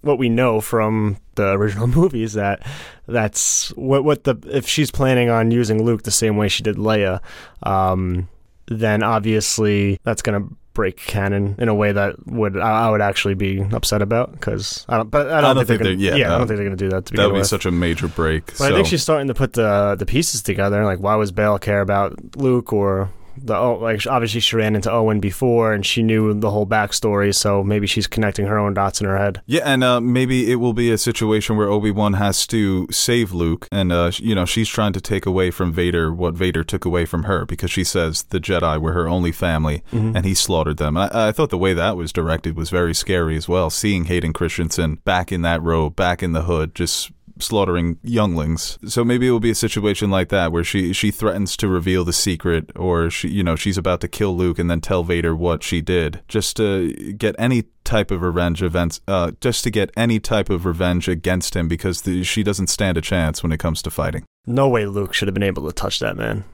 what 0.00 0.18
we 0.18 0.28
know 0.28 0.60
from 0.60 1.16
the 1.34 1.52
original 1.52 1.86
movie 1.98 2.22
is 2.22 2.34
that 2.34 2.66
that's 3.06 3.70
what 3.76 4.04
what 4.04 4.24
the 4.24 4.36
if 4.50 4.66
she's 4.66 4.90
planning 4.90 5.30
on 5.30 5.50
using 5.50 5.82
Luke 5.82 6.02
the 6.02 6.10
same 6.10 6.36
way 6.36 6.48
she 6.48 6.62
did 6.62 6.76
Leia, 6.76 7.20
um, 7.62 8.28
then 8.66 9.02
obviously 9.02 9.98
that's 10.02 10.22
gonna 10.22 10.46
break 10.78 10.96
canon 10.96 11.56
in 11.58 11.68
a 11.68 11.74
way 11.74 11.90
that 11.90 12.24
would 12.28 12.56
I 12.56 12.88
would 12.88 13.00
actually 13.00 13.34
be 13.34 13.60
upset 13.72 14.00
about 14.00 14.30
because 14.30 14.86
I 14.88 14.96
don't. 14.98 15.10
But 15.10 15.26
I 15.26 15.40
don't, 15.40 15.44
I 15.50 15.54
don't 15.54 15.56
think, 15.66 15.66
think 15.66 15.82
they're, 15.82 15.96
they're- 15.96 16.10
gonna, 16.12 16.18
yeah, 16.20 16.34
I 16.34 16.38
don't 16.38 16.46
think 16.46 16.58
they're 16.58 16.66
gonna 16.66 16.76
do 16.76 16.88
that. 16.90 17.06
To 17.06 17.12
be 17.12 17.16
That 17.16 17.26
would 17.26 17.32
be 17.32 17.38
with. 17.40 17.48
such 17.48 17.66
a 17.66 17.72
major 17.72 18.06
break. 18.06 18.46
But 18.46 18.56
so. 18.58 18.64
I 18.66 18.70
think 18.70 18.86
she's 18.86 19.02
starting 19.02 19.26
to 19.26 19.34
put 19.34 19.54
the 19.54 19.96
the 19.98 20.06
pieces 20.06 20.40
together. 20.40 20.84
Like, 20.84 21.00
why 21.00 21.16
was 21.16 21.32
Bail 21.32 21.58
care 21.58 21.80
about 21.80 22.36
Luke 22.36 22.72
or 22.72 23.10
the 23.42 23.56
oh, 23.56 23.78
like 23.78 24.06
obviously 24.06 24.40
she 24.40 24.56
ran 24.56 24.74
into 24.74 24.90
Owen 24.90 25.20
before 25.20 25.72
and 25.72 25.84
she 25.84 26.02
knew 26.02 26.34
the 26.34 26.50
whole 26.50 26.66
backstory, 26.66 27.34
so 27.34 27.62
maybe 27.62 27.86
she's 27.86 28.06
connecting 28.06 28.46
her 28.46 28.58
own 28.58 28.74
dots 28.74 29.00
in 29.00 29.06
her 29.06 29.16
head. 29.16 29.42
Yeah, 29.46 29.62
and 29.64 29.82
uh, 29.82 30.00
maybe 30.00 30.50
it 30.50 30.56
will 30.56 30.72
be 30.72 30.90
a 30.90 30.98
situation 30.98 31.56
where 31.56 31.68
Obi 31.68 31.90
Wan 31.90 32.14
has 32.14 32.46
to 32.48 32.86
save 32.90 33.32
Luke, 33.32 33.68
and 33.70 33.92
uh, 33.92 34.12
you 34.16 34.34
know 34.34 34.44
she's 34.44 34.68
trying 34.68 34.92
to 34.92 35.00
take 35.00 35.26
away 35.26 35.50
from 35.50 35.72
Vader 35.72 36.12
what 36.12 36.34
Vader 36.34 36.64
took 36.64 36.84
away 36.84 37.04
from 37.04 37.24
her 37.24 37.44
because 37.44 37.70
she 37.70 37.84
says 37.84 38.24
the 38.24 38.40
Jedi 38.40 38.80
were 38.80 38.92
her 38.92 39.08
only 39.08 39.32
family, 39.32 39.82
and 39.92 40.24
he 40.24 40.34
slaughtered 40.34 40.78
them. 40.78 40.96
I, 40.96 41.10
I 41.12 41.32
thought 41.32 41.50
the 41.50 41.58
way 41.58 41.74
that 41.74 41.96
was 41.96 42.12
directed 42.12 42.56
was 42.56 42.70
very 42.70 42.94
scary 42.94 43.36
as 43.36 43.48
well. 43.48 43.70
Seeing 43.70 44.04
Hayden 44.04 44.32
Christensen 44.32 44.96
back 45.04 45.32
in 45.32 45.42
that 45.42 45.62
robe, 45.62 45.96
back 45.96 46.22
in 46.22 46.32
the 46.32 46.42
hood, 46.42 46.74
just 46.74 47.10
slaughtering 47.40 47.98
younglings. 48.02 48.78
So 48.86 49.04
maybe 49.04 49.28
it 49.28 49.30
will 49.30 49.40
be 49.40 49.50
a 49.50 49.54
situation 49.54 50.10
like 50.10 50.28
that 50.28 50.52
where 50.52 50.64
she 50.64 50.92
she 50.92 51.10
threatens 51.10 51.56
to 51.58 51.68
reveal 51.68 52.04
the 52.04 52.12
secret, 52.12 52.70
or 52.76 53.10
she 53.10 53.28
you 53.28 53.42
know 53.42 53.56
she's 53.56 53.78
about 53.78 54.00
to 54.02 54.08
kill 54.08 54.36
Luke 54.36 54.58
and 54.58 54.70
then 54.70 54.80
tell 54.80 55.04
Vader 55.04 55.34
what 55.34 55.62
she 55.62 55.80
did, 55.80 56.22
just 56.28 56.56
to 56.56 56.92
get 57.14 57.34
any 57.38 57.64
type 57.84 58.10
of 58.10 58.22
revenge 58.22 58.62
events, 58.62 59.00
uh, 59.08 59.32
just 59.40 59.64
to 59.64 59.70
get 59.70 59.90
any 59.96 60.20
type 60.20 60.50
of 60.50 60.66
revenge 60.66 61.08
against 61.08 61.56
him 61.56 61.68
because 61.68 62.02
the, 62.02 62.22
she 62.22 62.42
doesn't 62.42 62.66
stand 62.66 62.98
a 62.98 63.00
chance 63.00 63.42
when 63.42 63.52
it 63.52 63.58
comes 63.58 63.80
to 63.82 63.90
fighting. 63.90 64.24
No 64.46 64.68
way 64.68 64.86
Luke 64.86 65.14
should 65.14 65.28
have 65.28 65.34
been 65.34 65.42
able 65.42 65.66
to 65.66 65.72
touch 65.72 65.98
that 66.00 66.16
man. 66.16 66.44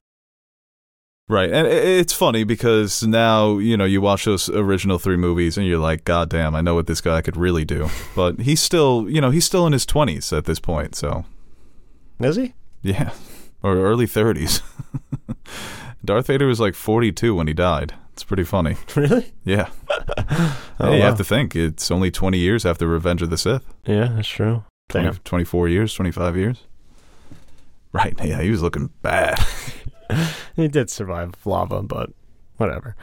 Right. 1.27 1.51
And 1.51 1.67
it's 1.67 2.13
funny 2.13 2.45
because 2.45 3.03
now, 3.03 3.57
you 3.57 3.77
know, 3.79 3.87
you 3.87 4.03
watch 4.03 4.27
those 4.27 4.51
original 4.51 4.99
three 4.99 5.17
movies 5.17 5.57
and 5.57 5.67
you're 5.67 5.79
like, 5.79 6.05
God 6.05 6.29
damn, 6.29 6.55
I 6.55 6.61
know 6.61 6.75
what 6.75 6.87
this 6.87 7.01
guy 7.01 7.23
could 7.23 7.37
really 7.37 7.65
do. 7.65 7.89
But 8.15 8.41
he's 8.41 8.61
still, 8.61 9.09
you 9.09 9.21
know, 9.23 9.31
he's 9.31 9.47
still 9.47 9.67
in 9.67 9.73
his 9.73 9.87
20s 9.87 10.37
at 10.37 10.45
this 10.45 10.61
point. 10.61 10.95
So, 10.95 11.25
is 12.21 12.37
he? 12.37 12.53
Yeah. 12.83 13.13
Or 13.63 13.77
early 13.77 14.07
30s. 14.07 14.61
Darth 16.05 16.27
Vader 16.27 16.47
was 16.47 16.61
like 16.61 16.75
42 16.75 17.35
when 17.35 17.47
he 17.47 17.55
died. 17.55 17.95
It's 18.13 18.25
pretty 18.25 18.45
funny. 18.45 18.77
Really? 18.95 19.33
Yeah. 19.45 19.71
oh, 20.29 20.57
hey, 20.91 20.97
you 20.99 21.03
have 21.03 21.17
to 21.17 21.25
think. 21.25 21.57
It's 21.57 21.91
only 21.91 22.11
20 22.11 22.39
years 22.39 22.67
after 22.67 22.87
Revenge 22.87 23.23
of 23.23 23.31
the 23.31 23.39
Sith. 23.39 23.65
Yeah, 23.87 24.09
that's 24.15 24.29
true. 24.29 24.65
20, 24.91 25.07
Damn. 25.07 25.17
24 25.17 25.69
years, 25.69 25.95
25 25.95 26.37
years. 26.37 26.63
Right. 27.93 28.15
Yeah, 28.23 28.43
he 28.43 28.51
was 28.51 28.61
looking 28.63 28.91
bad. 29.01 29.39
He 30.57 30.69
did 30.69 30.89
survive 30.89 31.35
lava, 31.45 31.83
but 31.83 32.11
whatever. 32.59 32.95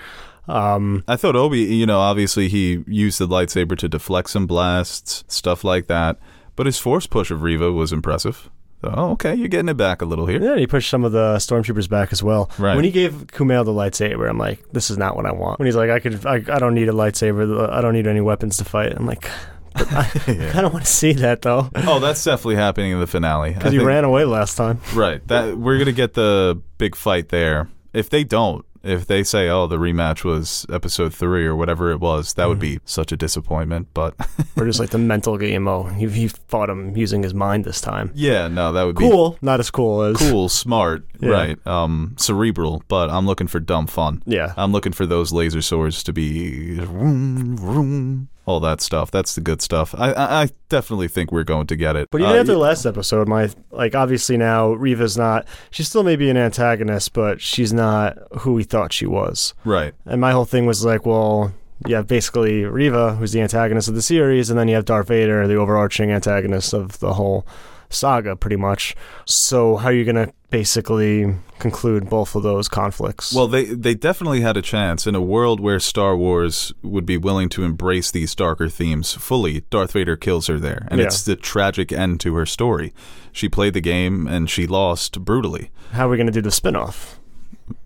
Um, 0.48 1.03
I 1.08 1.17
thought 1.17 1.36
Obi, 1.36 1.60
you 1.60 1.86
know, 1.86 2.00
obviously 2.00 2.48
he 2.48 2.84
used 2.88 3.20
the 3.20 3.27
lightsaber 3.27 3.77
to 3.77 3.89
deflect 3.89 4.29
some 4.29 4.48
blasts, 4.48 5.24
stuff 5.27 5.63
like 5.63 5.88
that. 5.88 6.17
But 6.55 6.65
his 6.65 6.77
force 6.77 7.08
push 7.08 7.29
of 7.31 7.41
Reva 7.41 7.72
was 7.72 7.91
impressive. 7.91 8.50
So, 8.81 8.93
oh, 8.96 9.12
okay, 9.12 9.36
you're 9.36 9.48
getting 9.48 9.70
it 9.70 9.77
back 9.77 10.01
a 10.01 10.05
little 10.05 10.25
here. 10.25 10.41
yeah, 10.41 10.58
he 10.58 10.65
pushed 10.65 10.89
some 10.89 11.03
of 11.03 11.12
the 11.12 11.36
stormtroopers 11.38 11.88
back 11.88 12.12
as 12.12 12.24
well. 12.24 12.50
Right. 12.58 12.75
When 12.75 12.84
he 12.84 12.89
gave 12.91 13.27
Kumail 13.27 13.63
the 13.63 13.72
lightsaber, 13.72 14.27
I'm 14.29 14.39
like, 14.39 14.67
this 14.72 14.89
is 14.89 14.98
not 14.98 15.15
what 15.15 15.25
I 15.27 15.31
want. 15.34 15.60
When 15.60 15.67
he's 15.67 15.75
like, 15.75 15.91
I 15.91 16.00
could, 16.00 16.25
I, 16.25 16.36
I 16.36 16.58
don't 16.60 16.74
need 16.74 16.89
a 16.89 16.93
lightsaber. 16.93 17.70
I 17.70 17.81
don't 17.81 17.93
need 17.93 18.08
any 18.08 18.22
weapons 18.22 18.58
to 18.58 18.65
fight. 18.65 18.93
I'm 18.93 19.05
like, 19.05 19.29
I, 19.75 20.11
Yeah. 20.27 20.51
I 20.55 20.61
don't 20.61 20.73
want 20.73 20.85
to 20.85 20.91
see 20.91 21.13
that 21.13 21.41
though, 21.41 21.69
Oh, 21.75 21.99
that's 21.99 22.23
definitely 22.23 22.55
happening 22.55 22.91
in 22.91 22.99
the 22.99 23.07
finale. 23.07 23.53
Because 23.53 23.71
he 23.71 23.77
think- 23.77 23.87
ran 23.87 24.03
away 24.03 24.25
last 24.25 24.55
time. 24.55 24.79
Right. 24.93 25.25
That 25.27 25.57
we're 25.57 25.77
gonna 25.77 25.91
get 25.91 26.13
the 26.13 26.61
big 26.77 26.95
fight 26.95 27.29
there. 27.29 27.69
If 27.93 28.09
they 28.09 28.23
don't, 28.23 28.65
if 28.83 29.05
they 29.05 29.21
say, 29.23 29.47
"Oh, 29.47 29.67
the 29.67 29.77
rematch 29.77 30.23
was 30.23 30.65
episode 30.71 31.13
three 31.13 31.45
or 31.45 31.55
whatever 31.55 31.91
it 31.91 31.99
was," 31.99 32.33
that 32.33 32.47
would 32.47 32.57
be 32.57 32.79
such 32.85 33.11
a 33.11 33.17
disappointment. 33.17 33.89
But 33.93 34.15
Or 34.57 34.65
just 34.65 34.79
like 34.79 34.89
the 34.89 34.97
mental 34.97 35.37
game. 35.37 35.67
Oh, 35.67 35.83
he, 35.83 36.07
he 36.07 36.27
fought 36.29 36.69
him 36.69 36.95
using 36.97 37.21
his 37.21 37.33
mind 37.33 37.63
this 37.65 37.79
time. 37.81 38.11
yeah, 38.15 38.47
no, 38.47 38.71
that 38.73 38.83
would 38.83 38.95
be 38.95 39.07
Cool, 39.07 39.37
not 39.41 39.59
as 39.59 39.69
cool 39.69 40.01
as 40.03 40.17
cool, 40.17 40.49
smart, 40.49 41.05
Yeah. 41.19 41.29
right? 41.29 41.67
Um, 41.67 42.15
cerebral. 42.17 42.81
But 42.87 43.09
I'm 43.11 43.27
looking 43.27 43.45
for 43.47 43.59
dumb 43.59 43.85
fun. 43.87 44.23
Yeah, 44.25 44.53
I'm 44.57 44.71
looking 44.71 44.93
for 44.93 45.05
those 45.05 45.31
laser 45.31 45.61
swords 45.61 46.01
to 46.03 46.13
be 46.13 46.79
vroom, 46.79 47.57
vroom, 47.57 48.29
all 48.51 48.60
that 48.60 48.81
stuff. 48.81 49.10
That's 49.12 49.36
the 49.36 49.41
good 49.41 49.62
stuff. 49.62 49.96
I, 49.98 50.12
I, 50.12 50.41
I 50.43 50.50
definitely 50.70 51.08
think 51.08 51.31
we're 51.31 51.43
going 51.43 51.67
to 51.67 51.75
get 51.75 51.96
it. 51.96 52.10
But 52.12 52.22
even 52.22 52.34
Uh, 52.36 52.39
after 52.39 52.51
the 52.51 52.58
last 52.60 52.86
episode, 52.86 53.27
my 53.27 53.50
like 53.72 53.96
obviously 53.96 54.38
now 54.38 54.74
Reva's 54.74 55.17
not. 55.17 55.48
She 55.72 55.84
still 55.84 56.03
may 56.03 56.15
be 56.15 56.29
an 56.29 56.38
antagonist, 56.38 57.13
but 57.13 57.41
she's 57.41 57.74
not 57.74 58.17
who 58.41 58.53
we 58.53 58.63
thought 58.63 58.93
she 58.93 59.05
was. 59.05 59.53
right, 59.65 59.93
And 60.05 60.20
my 60.22 60.31
whole 60.31 60.46
thing 60.46 60.65
was 60.65 60.84
like, 60.86 61.05
well, 61.05 61.53
you 61.88 61.96
have 61.96 62.08
basically 62.08 62.63
Riva, 62.63 63.15
who's 63.15 63.31
the 63.31 63.41
antagonist 63.41 63.88
of 63.88 63.96
the 63.96 64.01
series, 64.03 64.50
and 64.51 64.60
then 64.60 64.67
you 64.67 64.75
have 64.75 64.86
Darth 64.86 65.08
Vader, 65.08 65.48
the 65.48 65.55
overarching 65.55 66.12
antagonist 66.12 66.74
of 66.74 67.00
the 67.00 67.13
whole 67.13 67.46
saga, 67.91 68.36
pretty 68.36 68.55
much. 68.55 68.95
So 69.25 69.77
how 69.77 69.89
are 69.89 69.93
you 69.93 70.05
gonna 70.05 70.31
basically 70.50 71.36
conclude 71.60 72.10
both 72.10 72.36
of 72.36 72.43
those 72.43 72.67
conflicts? 72.67 73.33
Well, 73.33 73.48
they 73.48 73.65
they 73.65 73.94
definitely 73.96 74.42
had 74.42 74.57
a 74.57 74.61
chance 74.61 75.05
in 75.07 75.15
a 75.15 75.22
world 75.22 75.59
where 75.59 75.79
Star 75.79 76.15
Wars 76.18 76.74
would 76.81 77.05
be 77.05 77.18
willing 77.18 77.50
to 77.50 77.63
embrace 77.63 78.11
these 78.11 78.33
darker 78.35 78.70
themes 78.70 79.13
fully. 79.13 79.61
Darth 79.70 79.92
Vader 79.94 80.15
kills 80.18 80.48
her 80.48 80.59
there, 80.59 80.87
and 80.89 81.00
Yeah. 81.00 81.05
it's 81.07 81.24
the 81.24 81.35
tragic 81.35 81.92
end 81.92 82.20
to 82.22 82.35
her 82.35 82.46
story. 82.46 82.94
She 83.31 83.48
played 83.50 83.74
the 83.74 83.81
game 83.81 84.27
and 84.27 84.50
she 84.50 84.68
lost 84.68 85.24
brutally. 85.24 85.70
how 85.94 86.07
are 86.07 86.09
we 86.11 86.18
gonna 86.18 86.31
do 86.31 86.42
the 86.42 86.51
spin-off? 86.51 87.18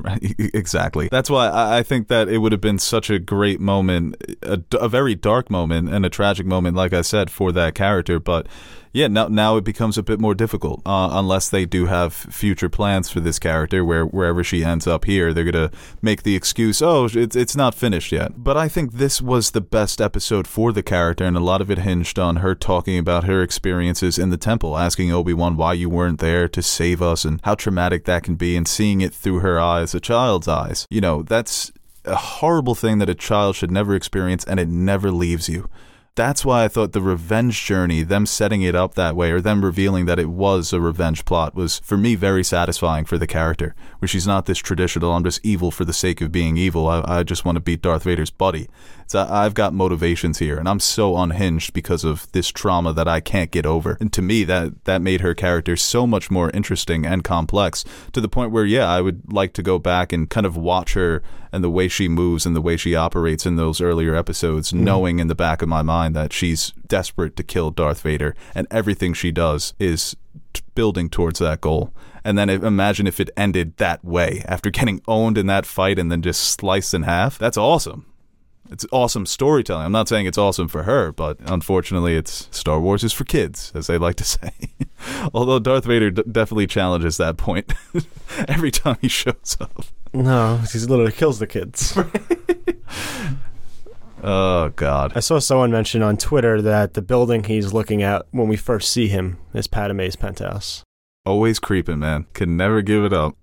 Exactly. 0.39 1.08
That's 1.12 1.29
why 1.29 1.47
I 1.47 1.77
I 1.79 1.84
think 1.84 2.08
that 2.08 2.27
it 2.27 2.39
would 2.39 2.51
have 2.51 2.62
been 2.62 2.79
such 2.79 3.10
a 3.10 3.19
great 3.19 3.60
moment, 3.60 4.15
a, 4.41 4.60
a 4.79 4.88
very 4.89 5.13
dark 5.15 5.49
moment 5.51 5.89
and 5.89 6.06
a 6.06 6.10
tragic 6.10 6.45
moment, 6.45 6.75
like 6.75 6.93
I 6.93 7.01
said, 7.01 7.29
for 7.29 7.51
that 7.51 7.75
character. 7.75 8.19
But 8.19 8.47
yeah, 8.95 9.10
now 9.10 9.27
now 9.27 9.58
it 9.58 9.65
becomes 9.65 9.97
a 9.97 10.03
bit 10.03 10.21
more 10.21 10.34
difficult 10.34 10.81
uh, 10.86 11.10
unless 11.12 11.49
they 11.49 11.65
do 11.65 11.88
have 11.88 12.13
future 12.13 12.69
plans 12.69 13.10
for 13.10 13.19
this 13.19 13.39
character. 13.39 13.84
Where 13.84 14.05
wherever 14.05 14.41
she 14.41 14.63
ends 14.63 14.88
up 14.88 15.03
here, 15.03 15.34
they're 15.34 15.51
gonna 15.51 15.69
make 16.01 16.23
the 16.23 16.34
excuse, 16.34 16.81
oh, 16.81 17.10
it's 17.12 17.36
it's 17.36 17.58
not 17.58 17.75
finished 17.75 18.13
yet. 18.13 18.41
But 18.41 18.55
I 18.55 18.69
think 18.69 18.93
this 18.93 19.21
was 19.21 19.51
the 19.51 19.60
best 19.60 19.99
episode 19.99 20.47
for 20.47 20.71
the 20.71 20.81
character, 20.81 21.25
and 21.25 21.36
a 21.36 21.41
lot 21.41 21.60
of 21.60 21.69
it 21.69 21.79
hinged 21.79 22.17
on 22.17 22.38
her 22.38 22.55
talking 22.55 22.97
about 22.97 23.25
her 23.25 23.41
experiences 23.41 24.17
in 24.17 24.29
the 24.29 24.38
temple, 24.38 24.77
asking 24.77 25.12
Obi 25.12 25.34
Wan 25.34 25.58
why 25.58 25.73
you 25.73 25.89
weren't 25.89 26.19
there 26.19 26.47
to 26.47 26.62
save 26.62 27.01
us, 27.01 27.25
and 27.25 27.41
how 27.43 27.55
traumatic 27.55 28.05
that 28.05 28.23
can 28.23 28.36
be, 28.36 28.55
and 28.55 28.65
seeing 28.65 29.01
it 29.01 29.13
through 29.13 29.39
her 29.39 29.60
eyes, 29.60 29.93
a 29.93 29.99
child's 29.99 30.47
eyes. 30.47 30.88
You 30.89 31.01
know, 31.01 31.21
that's 31.21 31.73
a 32.05 32.15
horrible 32.15 32.75
thing 32.75 32.99
that 32.99 33.10
a 33.10 33.15
child 33.15 33.58
should 33.58 33.71
never 33.71 33.93
experience, 33.93 34.45
and 34.45 34.58
it 34.58 34.69
never 34.69 35.12
leaves 35.12 35.49
you. 35.49 35.67
That's 36.15 36.45
why 36.45 36.63
I 36.63 36.69
thought 36.69 36.93
the 36.93 37.01
revenge 37.01 37.65
journey, 37.65 38.01
them 38.01 38.25
setting 38.25 38.62
it 38.62 38.73
up 38.73 38.93
that 38.93 39.17
way, 39.17 39.32
or 39.32 39.41
them 39.41 39.65
revealing 39.65 40.06
that 40.06 40.17
it 40.17 40.30
was 40.30 40.71
a 40.71 40.80
revenge 40.80 41.25
plot, 41.25 41.56
was 41.56 41.80
for 41.80 41.97
me 41.97 42.15
very 42.15 42.41
satisfying 42.41 43.04
for 43.04 43.17
the 43.17 43.28
character. 43.28 43.75
Where 43.99 44.08
she's 44.08 44.25
not 44.25 44.45
this 44.45 44.60
traditional, 44.60 45.12
I'm 45.12 45.25
just 45.25 45.45
evil 45.45 45.71
for 45.71 45.84
the 45.84 45.91
sake 45.91 46.21
of 46.21 46.32
being 46.32 46.56
evil. 46.56 46.88
I, 46.88 47.04
I 47.06 47.23
just 47.23 47.43
want 47.43 47.58
to 47.58 47.60
beat 47.60 47.82
Darth 47.82 48.04
Vader's 48.04 48.30
buddy. 48.30 48.69
So 49.07 49.27
I've 49.29 49.53
got 49.53 49.73
motivations 49.73 50.39
here, 50.39 50.57
and 50.57 50.67
I'm 50.67 50.79
so 50.79 51.15
unhinged 51.17 51.73
because 51.73 52.03
of 52.03 52.31
this 52.31 52.49
trauma 52.49 52.91
that 52.93 53.07
I 53.07 53.19
can't 53.19 53.51
get 53.51 53.65
over. 53.65 53.97
And 53.99 54.11
to 54.13 54.21
me, 54.21 54.43
that 54.45 54.85
that 54.85 55.01
made 55.01 55.21
her 55.21 55.35
character 55.35 55.75
so 55.75 56.07
much 56.07 56.31
more 56.31 56.49
interesting 56.51 57.05
and 57.05 57.23
complex 57.23 57.85
to 58.13 58.21
the 58.21 58.27
point 58.27 58.51
where, 58.51 58.65
yeah, 58.65 58.87
I 58.87 59.01
would 59.01 59.31
like 59.31 59.53
to 59.53 59.63
go 59.63 59.77
back 59.77 60.11
and 60.11 60.29
kind 60.29 60.45
of 60.45 60.57
watch 60.57 60.93
her 60.93 61.21
and 61.51 61.63
the 61.63 61.69
way 61.69 61.87
she 61.87 62.07
moves 62.07 62.45
and 62.45 62.55
the 62.55 62.61
way 62.61 62.75
she 62.75 62.95
operates 62.95 63.45
in 63.45 63.55
those 63.55 63.79
earlier 63.79 64.15
episodes, 64.15 64.71
mm-hmm. 64.71 64.83
knowing 64.83 65.19
in 65.19 65.27
the 65.27 65.35
back 65.35 65.61
of 65.61 65.69
my 65.69 65.81
mind 65.81 66.15
that 66.15 66.33
she's 66.33 66.71
desperate 66.87 67.35
to 67.37 67.43
kill 67.43 67.71
Darth 67.71 68.01
Vader, 68.01 68.35
and 68.53 68.67
everything 68.71 69.13
she 69.13 69.31
does 69.31 69.73
is 69.79 70.15
t- 70.53 70.63
building 70.73 71.09
towards 71.09 71.39
that 71.39 71.61
goal. 71.61 71.93
And 72.23 72.39
then 72.39 72.49
imagine 72.49 73.05
if 73.05 73.19
it 73.19 73.29
ended 73.37 73.77
that 73.77 74.03
way 74.03 74.43
after 74.47 74.71
getting 74.71 74.99
owned 75.07 75.37
in 75.37 75.45
that 75.45 75.67
fight 75.67 75.99
and 75.99 76.11
then 76.11 76.23
just 76.23 76.41
sliced 76.41 76.95
in 76.95 77.03
half. 77.03 77.37
That's 77.37 77.57
awesome. 77.57 78.07
It's 78.71 78.86
awesome 78.91 79.25
storytelling. 79.25 79.86
I'm 79.86 79.91
not 79.91 80.08
saying 80.08 80.25
it's 80.25 80.38
awesome 80.38 80.67
for 80.67 80.84
her, 80.84 81.12
but 81.12 81.38
unfortunately, 81.45 82.15
it's 82.15 82.47
Star 82.51 82.80
Wars 82.80 83.04
is 83.04 83.13
for 83.13 83.23
kids, 83.23 83.71
as 83.75 83.88
they 83.88 83.97
like 83.97 84.15
to 84.15 84.23
say. 84.25 84.51
Although 85.34 85.60
Darth 85.60 85.86
Vader 85.86 86.10
d- 86.12 86.23
definitely 86.32 86.67
challenges 86.67 87.17
that 87.17 87.38
point 87.38 87.73
every 88.47 88.71
time 88.71 88.97
he 89.01 89.08
shows 89.08 89.56
up. 89.62 89.86
No, 90.13 90.58
he 90.71 90.80
literally 90.80 91.12
kills 91.12 91.39
the 91.39 91.47
kids. 91.47 91.97
Oh 94.28 94.69
God. 94.75 95.12
I 95.15 95.19
saw 95.19 95.38
someone 95.38 95.71
mention 95.71 96.01
on 96.01 96.17
Twitter 96.17 96.60
that 96.60 96.95
the 96.95 97.04
building 97.04 97.43
he's 97.43 97.73
looking 97.73 98.01
at 98.01 98.25
when 98.32 98.47
we 98.47 98.56
first 98.58 98.91
see 98.91 99.08
him 99.08 99.38
is 99.54 99.67
Padme's 99.67 100.15
penthouse. 100.15 100.84
Always 101.28 101.60
creeping, 101.60 101.99
man. 101.99 102.25
Can 102.34 102.58
never 102.58 102.82
give 102.82 103.04
it 103.04 103.13
up. 103.13 103.36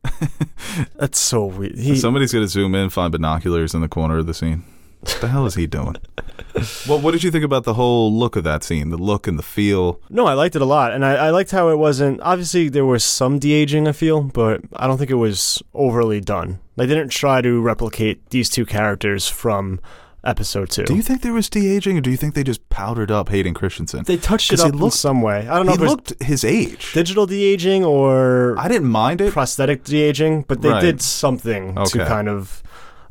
That's 0.96 1.20
so 1.20 1.44
weird. 1.44 1.78
He, 1.78 1.94
Somebody's 1.96 2.32
gonna 2.32 2.48
zoom 2.48 2.74
in, 2.74 2.82
and 2.82 2.92
find 2.92 3.12
binoculars 3.12 3.74
in 3.74 3.80
the 3.80 3.88
corner 3.88 4.18
of 4.18 4.26
the 4.26 4.34
scene. 4.34 4.64
What 5.02 5.20
the 5.20 5.28
hell 5.28 5.46
is 5.46 5.54
he 5.56 5.66
doing? 5.66 5.96
well, 6.88 6.98
what 7.00 7.10
did 7.10 7.24
you 7.24 7.30
think 7.30 7.44
about 7.44 7.64
the 7.64 7.74
whole 7.74 8.12
look 8.16 8.36
of 8.36 8.44
that 8.44 8.62
scene? 8.62 8.90
The 8.90 8.96
look 8.96 9.26
and 9.26 9.38
the 9.38 9.42
feel. 9.42 10.00
no, 10.08 10.26
I 10.26 10.34
liked 10.34 10.54
it 10.54 10.62
a 10.62 10.66
lot, 10.66 10.92
and 10.92 11.04
I, 11.04 11.14
I 11.26 11.30
liked 11.30 11.50
how 11.50 11.68
it 11.70 11.76
wasn't. 11.76 12.20
Obviously, 12.20 12.68
there 12.68 12.84
was 12.86 13.02
some 13.04 13.38
de 13.38 13.52
aging, 13.52 13.88
I 13.88 13.92
feel, 13.92 14.22
but 14.22 14.60
I 14.76 14.86
don't 14.86 14.98
think 14.98 15.10
it 15.10 15.14
was 15.16 15.62
overly 15.74 16.20
done. 16.20 16.60
They 16.76 16.86
didn't 16.86 17.08
try 17.10 17.40
to 17.42 17.60
replicate 17.60 18.30
these 18.30 18.48
two 18.48 18.64
characters 18.64 19.28
from 19.28 19.80
episode 20.24 20.70
two. 20.70 20.84
Do 20.84 20.94
you 20.94 21.02
think 21.02 21.22
there 21.22 21.32
was 21.32 21.50
de 21.50 21.66
aging, 21.68 21.98
or 21.98 22.00
do 22.00 22.10
you 22.10 22.16
think 22.16 22.34
they 22.34 22.44
just 22.44 22.66
powdered 22.68 23.10
up 23.10 23.28
Hayden 23.30 23.54
Christensen? 23.54 24.04
they 24.04 24.16
touched 24.16 24.52
it 24.52 24.56
'Cause 24.56 24.62
he 24.64 24.68
up 24.76 24.80
in 24.80 24.90
some 24.92 25.20
way. 25.20 25.48
I 25.48 25.56
don't 25.56 25.66
know 25.66 25.72
he 25.72 25.76
if 25.76 25.80
it 25.80 25.84
was 25.84 25.90
looked 25.90 26.22
his 26.22 26.44
age. 26.44 26.92
digital 26.92 27.26
de 27.26 27.42
aging 27.42 27.84
or 27.84 28.54
I 28.56 28.68
didn't 28.68 28.88
mind 28.88 29.20
it. 29.20 29.32
prosthetic 29.32 29.82
de 29.82 30.00
aging, 30.00 30.44
but 30.46 30.62
they 30.62 30.68
Right. 30.70 30.80
did 30.80 31.02
something 31.02 31.76
Okay. 31.76 31.98
to 31.98 32.06
kind 32.06 32.28
of 32.28 32.62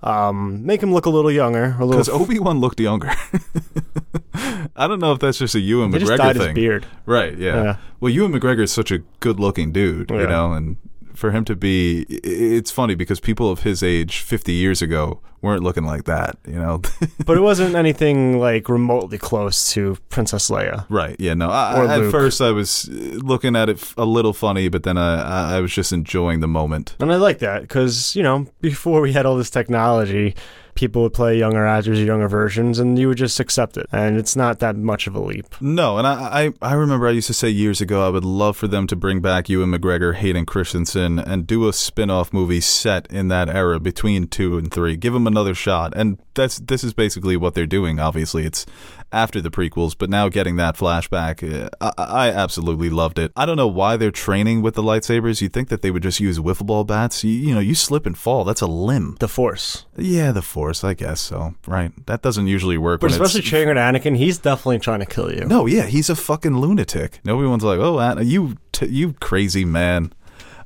um, 0.03 0.65
make 0.65 0.81
him 0.81 0.93
look 0.93 1.05
a 1.05 1.09
little 1.09 1.31
younger, 1.31 1.75
a 1.79 1.85
Because 1.85 2.07
little. 2.07 2.21
Obi 2.23 2.39
Wan 2.39 2.59
looked 2.59 2.79
younger. 2.79 3.11
I 4.75 4.87
don't 4.87 4.99
know 4.99 5.11
if 5.11 5.19
that's 5.19 5.37
just 5.37 5.55
a 5.55 5.59
Ewan 5.59 5.91
they 5.91 5.99
just 5.99 6.11
McGregor 6.11 6.17
dyed 6.17 6.35
his 6.35 6.45
thing. 6.45 6.55
beard. 6.55 6.85
Right, 7.05 7.37
yeah. 7.37 7.63
Yeah. 7.63 7.75
Well, 7.99 8.11
Ewan 8.11 8.31
McGregor 8.33 8.63
is 8.63 8.71
such 8.71 8.91
a 8.91 8.99
good 9.19 9.39
looking 9.39 9.71
dude, 9.71 10.09
you 10.09 10.27
know, 10.27 10.53
and 10.53 10.77
for 11.21 11.31
him 11.31 11.45
to 11.45 11.55
be 11.55 12.01
it's 12.09 12.71
funny 12.71 12.95
because 12.95 13.19
people 13.21 13.49
of 13.51 13.61
his 13.61 13.81
age 13.83 14.19
50 14.19 14.51
years 14.51 14.81
ago 14.81 15.21
weren't 15.41 15.63
looking 15.63 15.85
like 15.85 16.03
that, 16.05 16.37
you 16.45 16.53
know. 16.59 16.81
but 17.25 17.37
it 17.37 17.41
wasn't 17.41 17.75
anything 17.75 18.37
like 18.39 18.67
remotely 18.69 19.17
close 19.17 19.71
to 19.73 19.97
Princess 20.09 20.49
Leia. 20.49 20.85
right. 20.89 21.15
Yeah, 21.19 21.33
no. 21.35 21.49
I, 21.49 21.85
I- 21.85 22.05
at 22.05 22.11
first 22.11 22.41
I 22.41 22.51
was 22.51 22.89
uh, 22.89 22.93
looking 23.23 23.55
at 23.55 23.69
it 23.69 23.93
a 23.97 24.05
little 24.05 24.33
funny, 24.33 24.67
but 24.69 24.83
then 24.83 24.97
I- 24.97 25.55
I 25.57 25.61
was 25.61 25.71
just 25.73 25.93
enjoying 25.93 26.41
the 26.41 26.47
moment. 26.47 26.95
And 26.99 27.11
I 27.11 27.15
like 27.15 27.39
that 27.39 27.61
because, 27.61 28.15
you 28.15 28.23
know, 28.23 28.45
before 28.61 29.01
we 29.01 29.13
had 29.13 29.25
all 29.25 29.37
this 29.37 29.49
technology, 29.49 30.35
people 30.75 31.01
would 31.03 31.13
play 31.13 31.37
younger 31.37 31.65
actors 31.65 31.99
or 31.99 32.03
younger 32.03 32.27
versions 32.27 32.79
and 32.79 32.97
you 32.97 33.07
would 33.07 33.17
just 33.17 33.39
accept 33.39 33.77
it. 33.77 33.87
And 33.91 34.17
it's 34.17 34.35
not 34.35 34.59
that 34.59 34.75
much 34.75 35.07
of 35.07 35.15
a 35.15 35.19
leap. 35.19 35.45
No, 35.61 35.97
and 35.97 36.07
I, 36.07 36.53
I 36.61 36.71
I 36.71 36.73
remember 36.73 37.07
I 37.07 37.11
used 37.11 37.27
to 37.27 37.33
say 37.33 37.49
years 37.49 37.81
ago 37.81 38.05
I 38.05 38.09
would 38.09 38.25
love 38.25 38.57
for 38.57 38.67
them 38.67 38.87
to 38.87 38.95
bring 38.95 39.21
back 39.21 39.49
Ewan 39.49 39.71
McGregor, 39.71 40.15
Hayden 40.15 40.45
Christensen, 40.45 41.19
and 41.19 41.47
do 41.47 41.67
a 41.67 41.73
spin-off 41.73 42.33
movie 42.33 42.61
set 42.61 43.07
in 43.11 43.27
that 43.29 43.49
era 43.49 43.79
between 43.79 44.27
two 44.27 44.57
and 44.57 44.71
three. 44.71 44.95
Give 44.95 45.13
them 45.13 45.27
another 45.27 45.53
shot, 45.53 45.93
and 45.95 46.19
that's 46.33 46.59
this 46.59 46.83
is 46.83 46.93
basically 46.93 47.37
what 47.37 47.53
they're 47.53 47.65
doing. 47.65 47.99
Obviously, 47.99 48.45
it's 48.45 48.65
after 49.11 49.41
the 49.41 49.51
prequels, 49.51 49.95
but 49.97 50.09
now 50.09 50.29
getting 50.29 50.55
that 50.55 50.75
flashback, 50.77 51.43
uh, 51.43 51.91
I, 51.97 52.27
I 52.27 52.29
absolutely 52.29 52.89
loved 52.89 53.19
it. 53.19 53.31
I 53.35 53.45
don't 53.45 53.57
know 53.57 53.67
why 53.67 53.97
they're 53.97 54.11
training 54.11 54.61
with 54.61 54.75
the 54.75 54.83
lightsabers. 54.83 55.41
You'd 55.41 55.53
think 55.53 55.67
that 55.69 55.81
they 55.81 55.91
would 55.91 56.03
just 56.03 56.19
use 56.19 56.39
wiffle 56.39 56.65
ball 56.65 56.85
bats. 56.85 57.23
You, 57.23 57.31
you 57.31 57.53
know, 57.53 57.59
you 57.59 57.75
slip 57.75 58.05
and 58.05 58.17
fall. 58.17 58.45
That's 58.45 58.61
a 58.61 58.67
limb. 58.67 59.17
The 59.19 59.27
Force. 59.27 59.85
Yeah, 59.97 60.31
the 60.31 60.41
Force, 60.41 60.60
I 60.83 60.93
guess 60.93 61.19
so. 61.21 61.55
Right, 61.67 61.91
that 62.05 62.21
doesn't 62.21 62.47
usually 62.47 62.77
work. 62.77 63.01
But 63.01 63.11
especially 63.11 63.41
training 63.41 63.69
with 63.69 63.77
Anakin, 63.77 64.15
he's 64.17 64.37
definitely 64.37 64.79
trying 64.79 64.99
to 64.99 65.05
kill 65.05 65.33
you. 65.33 65.45
no, 65.45 65.65
yeah, 65.65 65.83
he's 65.85 66.09
a 66.09 66.15
fucking 66.15 66.57
lunatic. 66.57 67.19
Nobody's 67.23 67.63
like, 67.63 67.79
oh, 67.79 67.99
Anna, 67.99 68.21
you, 68.23 68.57
t- 68.71 68.87
you 68.87 69.13
crazy 69.13 69.65
man. 69.65 70.13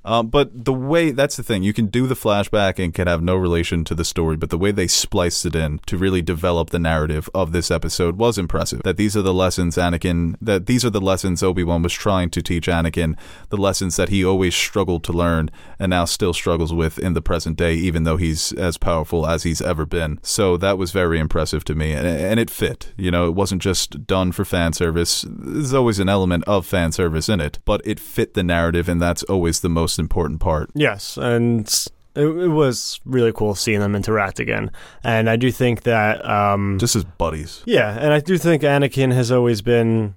Um, 0.05 0.27
but 0.27 0.65
the 0.65 0.73
way 0.73 1.11
that's 1.11 1.35
the 1.35 1.43
thing, 1.43 1.63
you 1.63 1.73
can 1.73 1.87
do 1.87 2.05
the 2.05 2.15
flashback 2.15 2.81
and 2.81 2.93
can 2.93 3.07
have 3.07 3.23
no 3.23 3.35
relation 3.35 3.83
to 3.85 3.95
the 3.95 4.05
story, 4.05 4.37
but 4.37 4.51
the 4.51 4.57
way 4.57 4.71
they 4.71 4.87
spliced 4.87 5.45
it 5.45 5.55
in 5.55 5.79
to 5.87 5.97
really 5.97 6.21
develop 6.21 6.69
the 6.69 6.79
narrative 6.79 7.27
of 7.33 7.51
this 7.51 7.71
episode 7.71 8.17
was 8.17 8.37
impressive. 8.37 8.83
That 8.83 8.97
these 8.97 9.17
are 9.17 9.23
the 9.23 9.33
lessons 9.33 9.77
Anakin, 9.77 10.35
that 10.39 10.67
these 10.67 10.85
are 10.85 10.91
the 10.91 11.01
lessons 11.01 11.41
Obi 11.41 11.63
Wan 11.63 11.81
was 11.81 11.93
trying 11.93 12.29
to 12.29 12.41
teach 12.43 12.67
Anakin, 12.67 13.17
the 13.49 13.57
lessons 13.57 13.95
that 13.95 14.09
he 14.09 14.23
always 14.23 14.55
struggled 14.55 15.03
to 15.05 15.11
learn 15.11 15.49
and 15.79 15.89
now 15.89 16.05
still 16.05 16.33
struggles 16.33 16.71
with 16.71 16.99
in 16.99 17.13
the 17.13 17.21
present 17.21 17.57
day, 17.57 17.73
even 17.73 18.03
though 18.03 18.17
he's 18.17 18.51
as 18.53 18.77
powerful 18.77 19.25
as 19.25 19.41
he's 19.41 19.61
ever 19.61 19.87
been. 19.87 20.19
So 20.21 20.55
that 20.57 20.77
was 20.77 20.91
very 20.91 21.19
impressive 21.19 21.63
to 21.65 21.73
me, 21.73 21.93
and, 21.93 22.05
and 22.05 22.39
it 22.39 22.51
fit. 22.51 22.93
You 22.95 23.09
know, 23.09 23.27
it 23.27 23.33
wasn't 23.33 23.63
just 23.63 24.05
done 24.05 24.31
for 24.31 24.45
fan 24.45 24.73
service. 24.73 25.25
There's 25.27 25.73
always 25.73 25.97
an 25.97 26.09
element 26.09 26.43
of 26.45 26.67
fan 26.67 26.91
service 26.91 27.27
in 27.27 27.41
it, 27.41 27.57
but 27.65 27.81
it 27.85 27.99
fit 27.99 28.35
the 28.35 28.43
narrative, 28.43 28.87
and 28.87 29.01
that's 29.01 29.23
always 29.23 29.61
the 29.61 29.69
most 29.69 29.94
important 29.99 30.39
part. 30.39 30.69
Yes, 30.73 31.17
and 31.17 31.67
it, 32.15 32.25
it 32.25 32.47
was 32.49 32.99
really 33.05 33.31
cool 33.33 33.55
seeing 33.55 33.79
them 33.79 33.95
interact 33.95 34.39
again. 34.39 34.71
And 35.03 35.29
I 35.29 35.35
do 35.35 35.51
think 35.51 35.83
that, 35.83 36.23
um, 36.27 36.77
Just 36.79 36.95
as 36.95 37.03
buddies. 37.03 37.61
yeah, 37.65 37.97
and 37.99 38.13
I 38.13 38.19
do 38.19 38.37
think 38.37 38.63
Anakin 38.63 39.13
has 39.13 39.31
always 39.31 39.61
been. 39.61 40.15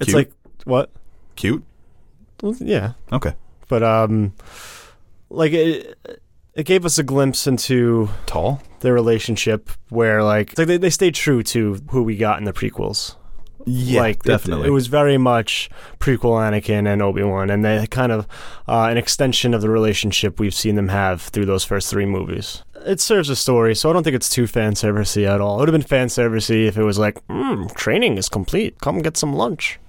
It's 0.00 0.06
Cute? 0.12 0.16
like 0.16 0.32
what? 0.64 0.90
Cute? 1.36 1.64
Well, 2.42 2.54
yeah, 2.60 2.92
Okay. 3.12 3.32
but 3.68 3.82
um, 3.82 4.34
like 5.30 5.52
it, 5.52 5.98
it 6.54 6.64
gave 6.66 6.84
us 6.84 6.98
a 6.98 7.02
glimpse 7.02 7.46
into 7.46 8.10
Tall? 8.26 8.60
their 8.80 8.92
relationship 8.92 9.70
where 9.88 10.22
like, 10.22 10.56
like 10.58 10.66
they, 10.68 10.76
they 10.76 10.90
stayed 10.90 11.14
true 11.14 11.42
to 11.44 11.80
who 11.90 12.02
we 12.02 12.16
got 12.16 12.38
in 12.38 12.44
the 12.44 12.52
prequels. 12.52 13.16
Yeah, 13.66 14.00
like 14.00 14.16
it- 14.18 14.22
definitely. 14.22 14.68
It, 14.68 14.70
was 14.70 14.86
very 14.86 15.18
much 15.18 15.68
prequel 15.98 16.38
Anakin 16.40 16.86
and 16.86 17.02
Obi 17.02 17.22
Wan, 17.24 17.50
and 17.50 17.64
they 17.64 17.86
kind 17.88 18.12
of 18.12 18.26
uh, 18.68 18.86
an 18.90 18.96
extension 18.96 19.54
of 19.54 19.60
the 19.60 19.68
relationship 19.68 20.38
we've 20.38 20.54
seen 20.54 20.76
them 20.76 20.88
have 20.88 21.20
through 21.20 21.46
those 21.46 21.64
first 21.64 21.90
three 21.90 22.06
movies. 22.06 22.62
It 22.86 23.00
serves 23.00 23.28
a 23.28 23.34
story, 23.34 23.74
so 23.74 23.90
I 23.90 23.92
don't 23.92 24.04
think 24.04 24.14
it's 24.14 24.28
too 24.30 24.46
fan 24.46 24.74
servicey 24.74 25.26
at 25.26 25.40
all. 25.40 25.56
It 25.56 25.60
would 25.62 25.68
have 25.70 25.80
been 25.80 25.82
fan 25.82 26.06
servicey 26.06 26.66
if 26.68 26.76
it 26.78 26.84
was 26.84 26.98
like, 26.98 27.26
mm, 27.26 27.74
training 27.74 28.16
is 28.18 28.28
complete. 28.28 28.78
Come 28.80 29.00
get 29.00 29.16
some 29.16 29.32
lunch. 29.32 29.80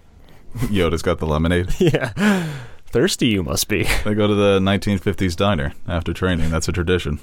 Yoda's 0.56 1.04
got 1.04 1.20
the 1.20 1.28
lemonade. 1.28 1.70
yeah, 1.80 2.48
thirsty 2.88 3.28
you 3.28 3.44
must 3.44 3.68
be. 3.68 3.86
They 4.04 4.14
go 4.14 4.28
to 4.28 4.36
the 4.36 4.60
1950s 4.60 5.36
diner 5.36 5.74
after 5.88 6.14
training. 6.14 6.50
That's 6.50 6.68
a 6.68 6.72
tradition. 6.72 7.20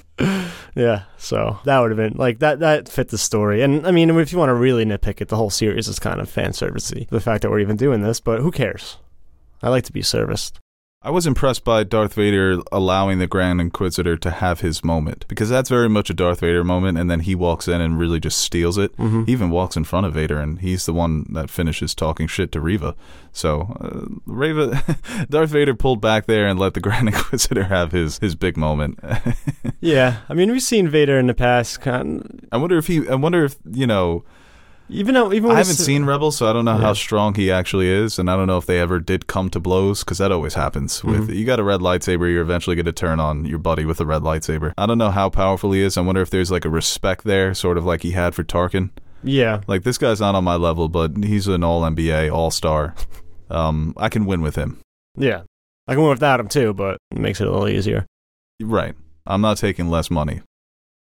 yeah, 0.75 1.03
so 1.17 1.59
that 1.65 1.79
would 1.79 1.91
have 1.91 1.97
been 1.97 2.13
like 2.17 2.39
that. 2.39 2.59
That 2.59 2.89
fit 2.89 3.09
the 3.09 3.17
story, 3.17 3.61
and 3.61 3.85
I 3.87 3.91
mean, 3.91 4.09
if 4.11 4.31
you 4.31 4.37
want 4.37 4.49
to 4.49 4.53
really 4.53 4.85
nitpick 4.85 5.21
it, 5.21 5.29
the 5.29 5.35
whole 5.35 5.49
series 5.49 5.87
is 5.87 5.99
kind 5.99 6.19
of 6.19 6.29
fan 6.29 6.51
servicey. 6.51 7.07
The 7.09 7.19
fact 7.19 7.41
that 7.41 7.49
we're 7.49 7.59
even 7.59 7.77
doing 7.77 8.01
this, 8.01 8.19
but 8.19 8.41
who 8.41 8.51
cares? 8.51 8.97
I 9.63 9.69
like 9.69 9.83
to 9.85 9.93
be 9.93 10.03
serviced. 10.03 10.59
I 11.05 11.11
was 11.11 11.27
impressed 11.27 11.63
by 11.63 11.83
Darth 11.83 12.15
Vader 12.15 12.57
allowing 12.71 13.19
the 13.19 13.27
Grand 13.27 13.61
Inquisitor 13.61 14.17
to 14.17 14.31
have 14.31 14.61
his 14.61 14.83
moment 14.83 15.23
because 15.27 15.49
that's 15.49 15.69
very 15.69 15.87
much 15.87 16.09
a 16.09 16.15
Darth 16.15 16.39
Vader 16.39 16.63
moment, 16.63 16.97
and 16.97 17.11
then 17.11 17.19
he 17.19 17.35
walks 17.35 17.67
in 17.67 17.79
and 17.79 17.99
really 17.99 18.19
just 18.19 18.39
steals 18.39 18.79
it. 18.79 18.91
Mm-hmm. 18.97 19.25
He 19.25 19.31
even 19.31 19.51
walks 19.51 19.77
in 19.77 19.83
front 19.83 20.07
of 20.07 20.15
Vader, 20.15 20.39
and 20.39 20.57
he's 20.57 20.87
the 20.87 20.93
one 20.93 21.27
that 21.31 21.51
finishes 21.51 21.93
talking 21.93 22.25
shit 22.25 22.51
to 22.53 22.59
Reva. 22.59 22.95
So, 23.31 23.77
uh, 23.79 24.15
Reva, 24.25 24.83
Darth 25.29 25.51
Vader 25.51 25.75
pulled 25.75 26.01
back 26.01 26.25
there 26.25 26.47
and 26.47 26.59
let 26.59 26.73
the 26.73 26.79
Grand 26.81 27.07
Inquisitor 27.07 27.65
have 27.65 27.91
his 27.91 28.17
his 28.17 28.33
big 28.33 28.57
moment. 28.57 28.99
Yeah, 29.81 30.21
I 30.29 30.33
mean, 30.33 30.51
we've 30.51 30.63
seen 30.63 30.87
Vader 30.87 31.19
in 31.19 31.27
the 31.27 31.35
past. 31.35 31.81
Kind 31.81 32.47
I 32.51 32.57
wonder 32.57 32.77
if 32.79 32.87
he. 32.87 33.07
I 33.07 33.13
wonder 33.13 33.45
if 33.45 33.57
you 33.69 33.85
know. 33.85 34.23
Even 34.89 35.13
though, 35.15 35.33
even 35.33 35.51
I 35.51 35.55
haven't 35.55 35.73
seen 35.75 36.05
Rebels, 36.05 36.37
so 36.37 36.47
I 36.49 36.53
don't 36.53 36.65
know 36.65 36.75
Yeah. 36.75 36.81
how 36.81 36.93
strong 36.93 37.33
he 37.35 37.51
actually 37.51 37.87
is, 37.89 38.19
and 38.19 38.29
I 38.29 38.35
don't 38.35 38.47
know 38.47 38.57
if 38.57 38.65
they 38.65 38.79
ever 38.79 38.99
did 38.99 39.27
come 39.27 39.49
to 39.51 39.59
blows 39.59 40.03
because 40.03 40.17
that 40.19 40.31
always 40.31 40.53
happens. 40.53 41.03
With 41.03 41.29
Mhm. 41.29 41.35
you 41.35 41.45
got 41.45 41.59
a 41.59 41.63
red 41.63 41.79
lightsaber, 41.81 42.31
you're 42.31 42.41
eventually 42.41 42.75
going 42.75 42.85
to 42.85 42.91
turn 42.91 43.19
on 43.19 43.45
your 43.45 43.59
buddy 43.59 43.85
with 43.85 43.99
a 43.99 44.05
red 44.05 44.21
lightsaber. 44.21 44.73
I 44.77 44.85
don't 44.85 44.97
know 44.97 45.11
how 45.11 45.29
powerful 45.29 45.71
he 45.71 45.81
is. 45.81 45.97
I 45.97 46.01
wonder 46.01 46.21
if 46.21 46.29
there's 46.29 46.51
like 46.51 46.65
a 46.65 46.69
respect 46.69 47.23
there, 47.23 47.53
sort 47.53 47.77
of 47.77 47.85
like 47.85 48.03
he 48.03 48.11
had 48.11 48.35
for 48.35 48.43
Tarkin. 48.43 48.89
Yeah, 49.23 49.61
Like 49.67 49.81
this 49.83 49.97
guy's 49.97 50.19
not 50.19 50.35
on 50.35 50.43
my 50.43 50.55
level, 50.55 50.87
but 50.87 51.11
he's 51.23 51.47
an 51.47 51.63
All 51.63 51.81
NBA, 51.83 52.29
All 52.29 52.51
Star. 52.51 52.93
Um, 53.49 53.93
I 53.97 54.07
can 54.09 54.25
win 54.27 54.41
with 54.41 54.55
him. 54.55 54.77
yeah. 55.17 55.41
I 55.87 55.93
can 55.93 56.01
win 56.01 56.09
without 56.11 56.39
him 56.39 56.47
too, 56.47 56.73
but 56.73 56.97
it 57.11 57.17
makes 57.19 57.39
it 57.41 57.47
a 57.47 57.51
little 57.51 57.67
easier. 57.67 58.05
Right. 58.61 58.95
I'm 59.27 59.41
not 59.41 59.57
taking 59.57 59.89
less 59.89 60.09
money. 60.11 60.41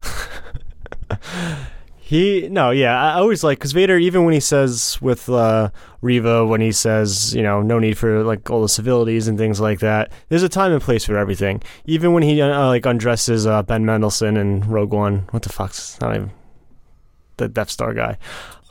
He 2.12 2.46
no, 2.51 2.72
yeah, 2.72 3.03
I 3.03 3.14
always 3.14 3.42
like 3.42 3.59
because 3.59 3.72
Vader, 3.72 3.96
even 3.96 4.27
when 4.27 4.35
he 4.35 4.40
says 4.40 5.01
with 5.01 5.31
uh, 5.31 5.70
Reva, 6.03 6.44
when 6.44 6.61
he 6.61 6.70
says 6.70 7.35
you 7.35 7.42
know 7.42 7.62
no 7.62 7.79
need 7.79 7.96
for 7.96 8.22
like 8.22 8.51
all 8.51 8.61
the 8.61 8.68
civilities 8.68 9.29
and 9.29 9.38
things 9.38 9.61
like 9.61 9.79
that, 9.79 10.12
there's 10.29 10.42
a 10.42 10.48
time 10.51 10.72
and 10.72 10.83
place 10.83 11.07
for 11.07 11.16
everything. 11.16 11.62
Even 11.87 12.12
when 12.12 12.22
he 12.22 12.38
uh, 12.42 12.66
like 12.66 12.85
undresses 12.85 13.46
uh, 13.46 13.62
Ben 13.62 13.87
Mendelsohn 13.87 14.37
and 14.37 14.66
Rogue 14.66 14.92
One, 14.92 15.20
what 15.31 15.42
the 15.42 15.48
fuck's 15.48 15.98
not 16.03 16.14
even 16.14 16.31
the 17.38 17.48
Death 17.48 17.70
Star 17.70 17.94
guy. 17.94 18.18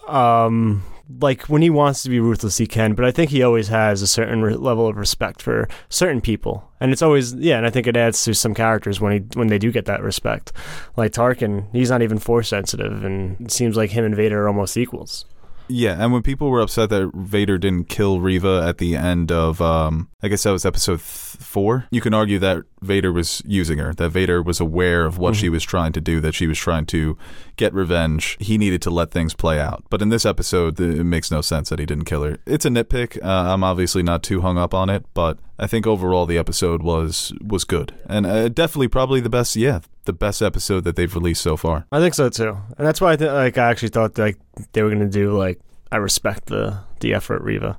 Um, 0.08 0.84
like 1.20 1.44
when 1.44 1.62
he 1.62 1.70
wants 1.70 2.04
to 2.04 2.10
be 2.10 2.20
ruthless, 2.20 2.58
he 2.58 2.68
can, 2.68 2.94
but 2.94 3.06
I 3.06 3.12
think 3.12 3.32
he 3.32 3.44
always 3.44 3.68
has 3.68 4.02
a 4.02 4.08
certain 4.08 4.42
re- 4.42 4.56
level 4.56 4.88
of 4.88 4.98
respect 4.98 5.42
for 5.42 5.68
certain 5.90 6.22
people, 6.22 6.72
and 6.80 6.92
it's 6.92 7.02
always 7.02 7.34
yeah, 7.34 7.58
and 7.58 7.66
I 7.66 7.70
think 7.70 7.88
it 7.88 7.98
adds 7.98 8.24
to 8.26 8.34
some 8.34 8.54
characters 8.54 9.02
when 9.02 9.14
he 9.14 9.20
when 9.34 9.48
they 9.48 9.58
do 9.58 9.72
get 9.72 9.86
that 9.86 10.02
respect. 10.02 10.52
Like 10.96 11.12
Tarkin, 11.12 11.68
he's 11.72 11.90
not 11.90 12.02
even 12.02 12.20
force 12.20 12.50
sensitive, 12.50 13.04
and 13.04 13.40
it 13.42 13.52
seems 13.52 13.76
like 13.76 13.92
him 13.92 14.06
and 14.06 14.16
Vader 14.16 14.44
are 14.44 14.48
almost 14.48 14.78
equals. 14.78 15.26
Yeah, 15.68 15.96
and 15.98 16.12
when 16.12 16.22
people 16.22 16.50
were 16.50 16.60
upset 16.60 16.90
that 16.90 17.12
Vader 17.14 17.58
didn't 17.58 17.88
kill 17.88 18.20
Reva 18.20 18.66
at 18.68 18.78
the 18.78 18.96
end 18.98 19.32
of, 19.32 19.62
um, 19.62 20.10
I 20.24 20.28
guess 20.28 20.44
that 20.44 20.52
was 20.52 20.66
episode 20.66 20.98
th- 20.98 21.06
four, 21.42 21.86
you 21.90 22.00
can 22.00 22.14
argue 22.14 22.38
that 22.40 22.64
Vader 22.82 23.12
was 23.12 23.42
using 23.46 23.80
her, 23.80 23.94
that 23.96 24.10
Vader 24.10 24.42
was 24.44 24.60
aware 24.60 25.04
of 25.06 25.18
what 25.18 25.34
Mhm. 25.34 25.38
she 25.38 25.50
was 25.50 25.64
trying 25.64 25.92
to 25.94 26.02
do, 26.02 26.20
that 26.22 26.36
she 26.36 26.46
was 26.46 26.60
trying 26.60 26.86
to 26.88 27.18
get 27.58 27.74
revenge. 27.74 28.38
He 28.40 28.58
needed 28.58 28.82
to 28.84 28.92
let 28.92 29.10
things 29.12 29.34
play 29.34 29.60
out. 29.60 29.84
But 29.90 30.02
in 30.02 30.10
this 30.10 30.26
episode, 30.26 30.80
it 30.80 31.04
makes 31.04 31.32
no 31.32 31.42
sense 31.42 31.70
that 31.70 31.80
he 31.80 31.86
didn't 31.88 32.06
kill 32.06 32.24
her. 32.24 32.38
It's 32.46 32.66
a 32.66 32.70
nitpick. 32.70 33.18
Uh, 33.24 33.28
I'm 33.54 33.64
obviously 33.64 34.04
not 34.04 34.22
too 34.22 34.42
hung 34.42 34.58
up 34.60 34.74
on 34.76 34.90
it, 34.90 35.06
but 35.16 35.40
I 35.58 35.66
think 35.68 35.88
overall 35.88 36.26
the 36.28 36.38
episode 36.38 36.84
was 36.84 37.34
was 37.46 37.64
good, 37.64 37.94
and 38.08 38.26
uh, 38.28 38.50
definitely 38.50 38.88
probably 38.90 39.22
the 39.22 39.30
best. 39.30 39.56
Yeah, 39.56 39.80
the 40.06 40.14
best 40.14 40.42
episode 40.42 40.84
that 40.84 40.96
they've 40.96 41.14
released 41.14 41.42
so 41.42 41.58
far. 41.58 41.86
I 41.92 42.00
think 42.00 42.14
so 42.14 42.30
too, 42.30 42.58
and 42.78 42.86
that's 42.88 43.02
why 43.02 43.14
I 43.14 43.16
think 43.16 43.32
like 43.32 43.58
I 43.58 43.70
actually 43.70 43.90
thought 43.90 44.18
like 44.18 44.38
they 44.74 44.82
were 44.84 44.90
gonna 44.92 45.10
do 45.10 45.38
like 45.38 45.60
I 45.92 45.98
respect 45.98 46.46
the 46.48 46.78
the 47.00 47.14
effort, 47.14 47.42
Reva. 47.42 47.78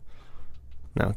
No, 0.97 1.15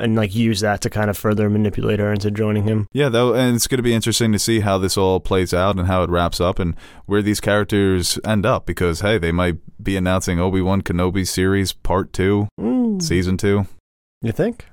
and 0.00 0.14
like 0.16 0.34
use 0.34 0.60
that 0.60 0.80
to 0.82 0.90
kind 0.90 1.10
of 1.10 1.16
further 1.18 1.48
manipulate 1.50 1.98
her 2.00 2.12
into 2.12 2.30
joining 2.30 2.64
him. 2.64 2.86
Yeah, 2.92 3.08
though, 3.08 3.34
and 3.34 3.56
it's 3.56 3.66
going 3.66 3.78
to 3.78 3.82
be 3.82 3.94
interesting 3.94 4.32
to 4.32 4.38
see 4.38 4.60
how 4.60 4.78
this 4.78 4.96
all 4.96 5.20
plays 5.20 5.52
out 5.54 5.76
and 5.76 5.86
how 5.86 6.02
it 6.02 6.10
wraps 6.10 6.40
up 6.40 6.58
and 6.58 6.74
where 7.06 7.22
these 7.22 7.40
characters 7.40 8.18
end 8.24 8.46
up. 8.46 8.66
Because 8.66 9.00
hey, 9.00 9.18
they 9.18 9.32
might 9.32 9.56
be 9.82 9.96
announcing 9.96 10.38
Obi 10.40 10.60
Wan 10.60 10.82
Kenobi 10.82 11.26
series 11.26 11.72
part 11.72 12.12
two, 12.12 12.48
Mm. 12.60 13.02
season 13.02 13.36
two. 13.36 13.66
You 14.22 14.32
think? 14.32 14.66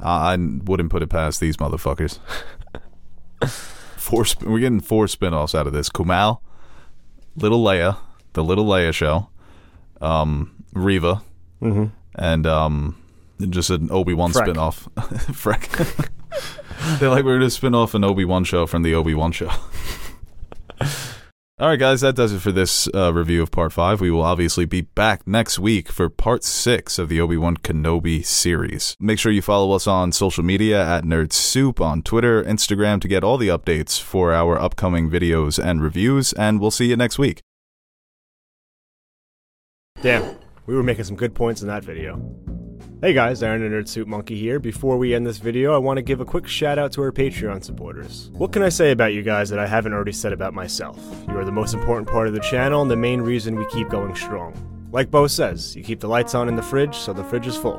I 0.00 0.34
I 0.34 0.36
wouldn't 0.36 0.90
put 0.90 1.02
it 1.02 1.08
past 1.10 1.40
these 1.40 1.56
motherfuckers. 1.58 2.18
four, 3.96 4.24
sp- 4.26 4.44
we're 4.44 4.60
getting 4.60 4.80
four 4.80 5.08
spin-offs 5.08 5.54
out 5.54 5.66
of 5.66 5.72
this: 5.72 5.88
Kumail, 5.88 6.38
Little 7.36 7.62
Leia, 7.62 7.96
the 8.32 8.44
Little 8.44 8.64
Leia 8.66 8.92
show, 8.92 9.28
um, 10.00 10.54
Reva, 10.72 11.22
Mm-hmm. 11.62 11.84
and 12.16 12.46
um, 12.46 12.96
just 13.50 13.70
an 13.70 13.90
Obi 13.90 14.14
Wan 14.14 14.32
Freck. 14.32 14.44
spin-off. 14.44 14.88
Freck. 14.96 16.08
They're 16.98 17.10
like, 17.10 17.24
we're 17.24 17.38
going 17.38 17.40
to 17.40 17.50
spin 17.50 17.74
off 17.74 17.94
an 17.94 18.04
Obi 18.04 18.24
Wan 18.24 18.44
show 18.44 18.66
from 18.66 18.82
the 18.82 18.94
Obi 18.94 19.14
Wan 19.14 19.32
show. 19.32 19.50
All 21.60 21.68
right, 21.68 21.78
guys, 21.78 22.00
that 22.00 22.16
does 22.16 22.32
it 22.32 22.40
for 22.40 22.50
this 22.50 22.88
uh, 22.92 23.14
review 23.14 23.40
of 23.40 23.52
part 23.52 23.72
five. 23.72 24.00
We 24.00 24.10
will 24.10 24.22
obviously 24.22 24.64
be 24.64 24.80
back 24.80 25.24
next 25.24 25.56
week 25.56 25.88
for 25.88 26.08
part 26.08 26.42
six 26.42 26.98
of 26.98 27.08
the 27.08 27.20
Obi 27.20 27.36
Wan 27.36 27.56
Kenobi 27.56 28.26
series. 28.26 28.96
Make 28.98 29.20
sure 29.20 29.30
you 29.30 29.40
follow 29.40 29.72
us 29.72 29.86
on 29.86 30.10
social 30.10 30.42
media 30.42 30.84
at 30.84 31.04
Nerd 31.04 31.32
Soup 31.32 31.80
on 31.80 32.02
Twitter, 32.02 32.42
Instagram 32.42 33.00
to 33.02 33.08
get 33.08 33.22
all 33.22 33.38
the 33.38 33.48
updates 33.48 34.00
for 34.00 34.34
our 34.34 34.60
upcoming 34.60 35.08
videos 35.08 35.62
and 35.62 35.80
reviews, 35.80 36.32
and 36.32 36.60
we'll 36.60 36.72
see 36.72 36.86
you 36.86 36.96
next 36.96 37.20
week. 37.20 37.40
Damn, 40.02 40.36
we 40.66 40.74
were 40.74 40.82
making 40.82 41.04
some 41.04 41.16
good 41.16 41.36
points 41.36 41.62
in 41.62 41.68
that 41.68 41.84
video. 41.84 42.20
Hey 43.04 43.12
guys, 43.12 43.42
Aaron 43.42 43.60
the 43.60 43.68
Nerd 43.68 44.06
Monkey 44.06 44.34
here. 44.34 44.58
Before 44.58 44.96
we 44.96 45.14
end 45.14 45.26
this 45.26 45.36
video, 45.36 45.74
I 45.74 45.76
want 45.76 45.98
to 45.98 46.02
give 46.02 46.22
a 46.22 46.24
quick 46.24 46.48
shout 46.48 46.78
out 46.78 46.90
to 46.92 47.02
our 47.02 47.12
Patreon 47.12 47.62
supporters. 47.62 48.30
What 48.32 48.50
can 48.50 48.62
I 48.62 48.70
say 48.70 48.92
about 48.92 49.12
you 49.12 49.20
guys 49.20 49.50
that 49.50 49.58
I 49.58 49.66
haven't 49.66 49.92
already 49.92 50.12
said 50.12 50.32
about 50.32 50.54
myself? 50.54 50.98
You 51.28 51.36
are 51.36 51.44
the 51.44 51.52
most 51.52 51.74
important 51.74 52.08
part 52.08 52.28
of 52.28 52.32
the 52.32 52.40
channel 52.40 52.80
and 52.80 52.90
the 52.90 52.96
main 52.96 53.20
reason 53.20 53.56
we 53.56 53.66
keep 53.66 53.90
going 53.90 54.14
strong. 54.14 54.54
Like 54.90 55.10
Beau 55.10 55.26
says, 55.26 55.76
you 55.76 55.84
keep 55.84 56.00
the 56.00 56.08
lights 56.08 56.34
on 56.34 56.48
in 56.48 56.56
the 56.56 56.62
fridge 56.62 56.96
so 56.96 57.12
the 57.12 57.24
fridge 57.24 57.46
is 57.46 57.58
full. 57.58 57.76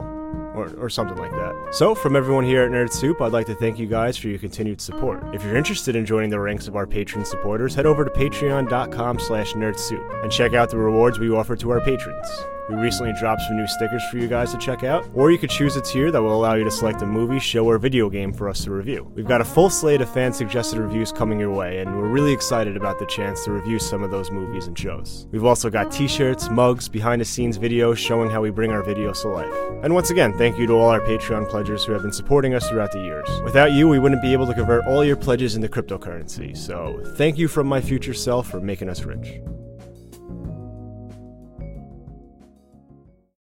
Or, 0.54 0.72
or 0.78 0.92
something 0.92 1.18
like 1.18 1.32
that. 1.32 1.70
So, 1.72 1.96
from 1.96 2.16
everyone 2.16 2.46
here 2.46 2.64
at 2.64 2.70
Nerd 2.70 2.92
Soup, 2.92 3.20
I'd 3.20 3.34
like 3.34 3.48
to 3.48 3.56
thank 3.56 3.80
you 3.80 3.88
guys 3.88 4.18
for 4.18 4.28
your 4.28 4.38
continued 4.38 4.80
support. 4.80 5.24
If 5.34 5.44
you're 5.44 5.58
interested 5.58 5.96
in 5.96 6.06
joining 6.06 6.30
the 6.30 6.40
ranks 6.40 6.68
of 6.68 6.76
our 6.76 6.86
patron 6.86 7.26
supporters, 7.26 7.74
head 7.74 7.88
over 7.88 8.06
to 8.06 8.12
patreon.com 8.12 9.20
slash 9.20 9.54
nerdsoup 9.54 10.24
and 10.24 10.32
check 10.32 10.54
out 10.54 10.70
the 10.70 10.78
rewards 10.78 11.18
we 11.18 11.32
offer 11.32 11.56
to 11.56 11.72
our 11.72 11.82
patrons. 11.82 12.30
We 12.68 12.76
recently 12.76 13.14
dropped 13.14 13.44
some 13.44 13.58
new 13.58 13.68
stickers 13.68 14.04
for 14.10 14.18
you 14.18 14.28
guys 14.28 14.52
to 14.52 14.58
check 14.58 14.84
out, 14.84 15.08
or 15.14 15.30
you 15.30 15.38
could 15.38 15.52
choose 15.52 15.76
a 15.76 15.82
tier 15.82 16.10
that 16.10 16.20
will 16.20 16.34
allow 16.34 16.56
you 16.56 16.64
to 16.64 16.72
select 16.72 17.04
a 17.04 17.06
movie, 17.06 17.40
show, 17.40 17.64
or 17.66 17.78
video 17.78 18.10
game 18.10 18.34
for 18.34 18.50
us 18.50 18.64
to 18.64 18.72
review. 18.72 19.08
We've 19.14 19.28
got 19.28 19.40
a 19.40 19.46
full 19.46 19.70
slate 19.70 20.02
of 20.02 20.10
fan 20.10 20.34
suggested 20.34 20.80
reviews 20.80 21.12
coming 21.12 21.40
your 21.40 21.54
way, 21.54 21.80
and 21.80 21.96
we're 21.96 22.08
really 22.08 22.34
excited 22.34 22.76
about 22.76 22.98
the 22.98 23.06
chance 23.06 23.44
to 23.44 23.52
review 23.52 23.78
some 23.78 24.02
of 24.02 24.10
those 24.10 24.32
movies 24.32 24.66
and 24.66 24.78
shows. 24.78 25.28
We've 25.32 25.46
also 25.46 25.70
got 25.70 25.92
t 25.92 26.08
shirts, 26.08 26.50
mugs, 26.50 26.90
behind 26.90 27.22
the 27.22 27.26
scenes 27.26 27.60
videos 27.60 27.98
showing 27.98 28.32
how 28.32 28.42
we 28.42 28.50
bring 28.50 28.72
our 28.72 28.82
videos 28.82 29.22
to 29.22 29.28
life. 29.28 29.54
And 29.84 29.94
once 29.94 30.10
again, 30.10 30.34
thank 30.36 30.58
you 30.58 30.66
to 30.66 30.74
all 30.74 30.90
our 30.90 31.02
Patreon 31.02 31.48
pledgers 31.48 31.86
who 31.86 31.94
have 31.94 32.02
been 32.02 32.12
supporting 32.12 32.56
us 32.56 32.68
throughout 32.68 32.92
the 32.92 33.02
years. 33.02 33.30
Without 33.44 33.74
you, 33.74 33.88
we 33.88 34.00
wouldn't 34.00 34.24
be 34.24 34.34
able 34.34 34.48
to 34.48 34.56
convert 34.56 34.88
all 34.88 35.06
your 35.06 35.18
pledges 35.18 35.56
into 35.56 35.68
cryptocurrency, 35.68 36.58
so 36.58 37.00
thank 37.16 37.38
you 37.38 37.48
from 37.48 37.68
my 37.68 37.80
future 37.80 38.14
self 38.16 38.50
for 38.50 38.60
making 38.60 38.90
us 38.90 39.04
rich. 39.04 39.40